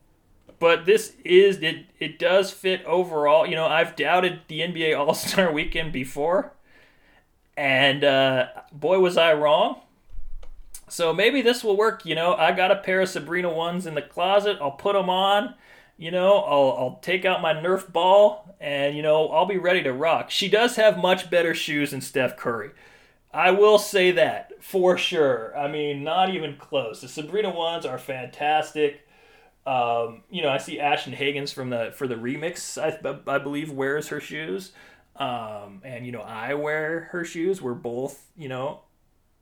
but 0.58 0.84
this 0.86 1.14
is 1.24 1.58
it. 1.58 1.86
It 2.00 2.18
does 2.18 2.50
fit 2.50 2.84
overall. 2.84 3.46
You 3.46 3.54
know, 3.54 3.66
I've 3.66 3.94
doubted 3.94 4.40
the 4.48 4.60
NBA 4.60 4.98
All 4.98 5.14
Star 5.14 5.52
Weekend 5.52 5.92
before 5.92 6.52
and 7.58 8.04
uh, 8.04 8.46
boy, 8.72 9.00
was 9.00 9.16
I 9.16 9.34
wrong. 9.34 9.80
So 10.88 11.12
maybe 11.12 11.42
this 11.42 11.64
will 11.64 11.76
work. 11.76 12.06
You 12.06 12.14
know, 12.14 12.34
I 12.34 12.52
got 12.52 12.70
a 12.70 12.76
pair 12.76 13.00
of 13.00 13.08
Sabrina 13.08 13.50
ones 13.50 13.84
in 13.84 13.94
the 13.94 14.02
closet. 14.02 14.58
I'll 14.60 14.70
put 14.70 14.94
them 14.94 15.10
on. 15.10 15.54
You 15.96 16.12
know, 16.12 16.38
I'll, 16.38 16.76
I'll 16.78 16.98
take 17.02 17.24
out 17.24 17.42
my 17.42 17.52
Nerf 17.52 17.92
ball 17.92 18.54
and, 18.60 18.96
you 18.96 19.02
know, 19.02 19.28
I'll 19.30 19.44
be 19.44 19.58
ready 19.58 19.82
to 19.82 19.92
rock. 19.92 20.30
She 20.30 20.48
does 20.48 20.76
have 20.76 20.98
much 20.98 21.28
better 21.28 21.52
shoes 21.52 21.90
than 21.90 22.00
Steph 22.00 22.36
Curry. 22.36 22.70
I 23.34 23.50
will 23.50 23.78
say 23.78 24.12
that 24.12 24.62
for 24.62 24.96
sure. 24.96 25.58
I 25.58 25.66
mean, 25.66 26.04
not 26.04 26.32
even 26.32 26.56
close. 26.56 27.00
The 27.00 27.08
Sabrina 27.08 27.50
ones 27.50 27.84
are 27.84 27.98
fantastic. 27.98 29.06
Um, 29.66 30.22
you 30.30 30.42
know, 30.42 30.48
I 30.48 30.58
see 30.58 30.78
Ashton 30.78 31.12
Hagans 31.12 31.52
from 31.52 31.70
the 31.70 31.92
for 31.94 32.06
the 32.06 32.14
remix. 32.14 32.80
I, 32.80 33.30
I 33.30 33.38
believe 33.38 33.70
wears 33.72 34.08
her 34.08 34.20
shoes. 34.20 34.72
Um, 35.18 35.82
and 35.84 36.06
you 36.06 36.12
know, 36.12 36.20
I 36.20 36.54
wear 36.54 37.08
her 37.10 37.24
shoes. 37.24 37.60
We're 37.60 37.74
both, 37.74 38.30
you 38.36 38.48
know, 38.48 38.82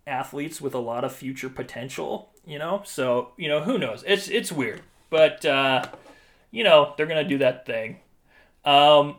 athletes 0.07 0.61
with 0.61 0.75
a 0.75 0.79
lot 0.79 1.05
of 1.05 1.13
future 1.13 1.51
potential. 1.51 2.31
You 2.47 2.59
know, 2.59 2.83
so 2.85 3.33
you 3.37 3.49
know, 3.49 3.61
who 3.61 3.79
knows? 3.79 4.03
It's 4.07 4.29
it's 4.29 4.51
weird, 4.51 4.81
but 5.11 5.45
uh, 5.45 5.85
you 6.51 6.65
know, 6.65 6.95
they're 6.97 7.07
gonna 7.07 7.29
do 7.29 7.39
that 7.39 7.67
thing. 7.67 7.99
Um, 8.65 9.17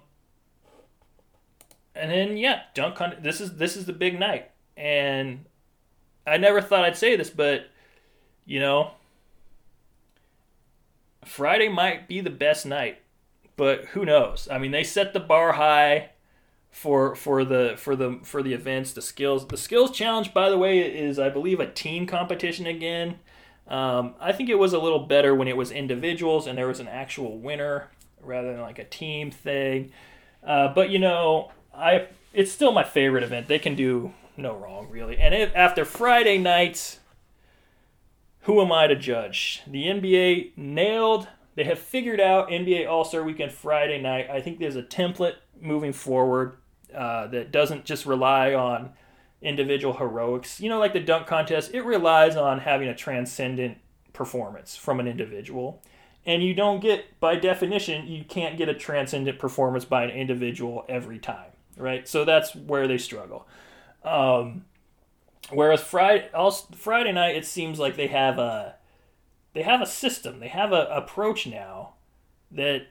and 1.93 2.09
then 2.09 2.37
yeah, 2.37 2.61
dunk 2.73 2.97
hunt. 2.97 3.21
This 3.21 3.39
is 3.39 3.55
this 3.57 3.77
is 3.77 3.85
the 3.85 3.93
big 3.93 4.19
night, 4.19 4.49
and 4.75 5.45
I 6.25 6.37
never 6.37 6.61
thought 6.61 6.83
I'd 6.83 6.97
say 6.97 7.15
this, 7.15 7.29
but 7.29 7.67
you 8.45 8.59
know, 8.59 8.91
Friday 11.25 11.69
might 11.69 12.07
be 12.07 12.21
the 12.21 12.29
best 12.31 12.65
night, 12.65 12.99
but 13.57 13.85
who 13.85 14.05
knows? 14.05 14.47
I 14.49 14.57
mean, 14.57 14.71
they 14.71 14.83
set 14.83 15.13
the 15.13 15.19
bar 15.19 15.53
high 15.53 16.11
for 16.77 17.15
for 17.15 17.43
the 17.43 17.73
for 17.75 17.95
the 17.95 18.19
for 18.21 18.43
the 18.43 18.53
events 18.53 18.93
the 18.93 19.01
skills. 19.01 19.47
The 19.47 19.57
skills 19.57 19.89
challenge 19.89 20.31
by 20.31 20.51
the 20.51 20.59
way 20.59 20.79
is 20.79 21.17
i 21.17 21.27
believe 21.27 21.59
a 21.59 21.65
team 21.65 22.05
competition 22.05 22.67
again. 22.67 23.19
Um, 23.67 24.13
i 24.21 24.31
think 24.31 24.47
it 24.47 24.59
was 24.59 24.73
a 24.73 24.79
little 24.79 24.99
better 24.99 25.33
when 25.33 25.47
it 25.47 25.57
was 25.57 25.71
individuals 25.71 26.45
and 26.45 26.55
there 26.55 26.67
was 26.67 26.79
an 26.79 26.87
actual 26.87 27.39
winner 27.39 27.89
rather 28.21 28.51
than 28.51 28.61
like 28.61 28.77
a 28.77 28.83
team 28.83 29.31
thing. 29.31 29.91
Uh, 30.45 30.71
but 30.71 30.91
you 30.91 30.99
know 30.99 31.51
i 31.73 32.07
it's 32.31 32.51
still 32.51 32.71
my 32.71 32.83
favorite 32.83 33.23
event. 33.23 33.47
They 33.47 33.59
can 33.59 33.73
do 33.73 34.13
no 34.37 34.55
wrong 34.55 34.87
really. 34.91 35.17
And 35.17 35.33
if, 35.33 35.55
after 35.55 35.83
friday 35.83 36.37
nights 36.37 36.99
who 38.41 38.61
am 38.61 38.71
i 38.71 38.85
to 38.85 38.95
judge? 38.95 39.63
The 39.65 39.85
nba 39.85 40.55
nailed 40.55 41.27
they 41.55 41.63
have 41.63 41.79
figured 41.79 42.19
out 42.19 42.49
nba 42.49 42.87
all-star 42.87 43.23
weekend 43.23 43.51
friday 43.51 43.99
night. 43.99 44.29
I 44.29 44.41
think 44.41 44.59
there's 44.59 44.75
a 44.75 44.83
template 44.83 45.37
moving 45.59 45.91
forward 45.91 46.57
uh, 46.95 47.27
that 47.27 47.51
doesn't 47.51 47.85
just 47.85 48.05
rely 48.05 48.53
on 48.53 48.91
individual 49.41 49.93
heroics. 49.93 50.59
You 50.59 50.69
know, 50.69 50.79
like 50.79 50.93
the 50.93 50.99
dunk 50.99 51.27
contest, 51.27 51.73
it 51.73 51.83
relies 51.83 52.35
on 52.35 52.59
having 52.59 52.87
a 52.87 52.95
transcendent 52.95 53.77
performance 54.13 54.75
from 54.75 54.99
an 54.99 55.07
individual. 55.07 55.81
And 56.25 56.43
you 56.43 56.53
don't 56.53 56.81
get, 56.81 57.19
by 57.19 57.35
definition, 57.35 58.07
you 58.07 58.23
can't 58.25 58.57
get 58.57 58.67
a 58.67 58.73
transcendent 58.73 59.39
performance 59.39 59.85
by 59.85 60.03
an 60.03 60.09
individual 60.09 60.85
every 60.89 61.19
time, 61.19 61.51
right? 61.77 62.07
So 62.07 62.25
that's 62.25 62.53
where 62.53 62.87
they 62.87 62.97
struggle. 62.97 63.47
Um, 64.03 64.65
whereas 65.51 65.81
Friday, 65.81 66.29
also, 66.33 66.67
Friday 66.75 67.13
night, 67.13 67.35
it 67.35 67.45
seems 67.45 67.79
like 67.79 67.95
they 67.95 68.07
have 68.07 68.39
a 68.39 68.75
they 69.53 69.61
have 69.63 69.81
a 69.81 69.85
system, 69.85 70.39
they 70.39 70.49
have 70.49 70.71
a 70.71 70.87
approach 70.91 71.47
now 71.47 71.93
that 72.51 72.87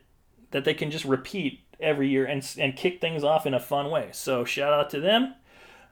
that 0.50 0.64
they 0.64 0.74
can 0.74 0.90
just 0.90 1.04
repeat 1.04 1.60
every 1.80 2.08
year 2.08 2.24
and, 2.24 2.46
and 2.58 2.76
kick 2.76 3.00
things 3.00 3.24
off 3.24 3.46
in 3.46 3.54
a 3.54 3.60
fun 3.60 3.90
way. 3.90 4.10
So 4.12 4.44
shout 4.44 4.72
out 4.72 4.90
to 4.90 5.00
them. 5.00 5.34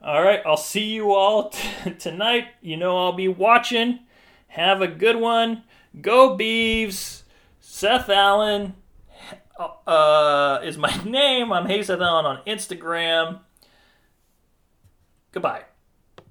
All 0.02 0.22
right, 0.22 0.40
I'll 0.44 0.56
see 0.56 0.84
you 0.84 1.12
all 1.12 1.48
t- 1.84 1.90
tonight. 1.98 2.48
You 2.60 2.76
know 2.76 2.96
I'll 2.96 3.12
be 3.12 3.28
watching. 3.28 4.00
Have 4.48 4.82
a 4.82 4.88
good 4.88 5.16
one. 5.16 5.62
Go 6.00 6.36
Beavs. 6.36 7.22
Seth 7.60 8.08
Allen 8.08 8.74
uh, 9.86 10.60
is 10.62 10.76
my 10.76 10.94
name. 11.04 11.52
I'm 11.52 11.66
Hey 11.66 11.82
Seth 11.82 12.00
Allen 12.00 12.26
on 12.26 12.38
Instagram. 12.46 13.40
Goodbye. 15.32 15.64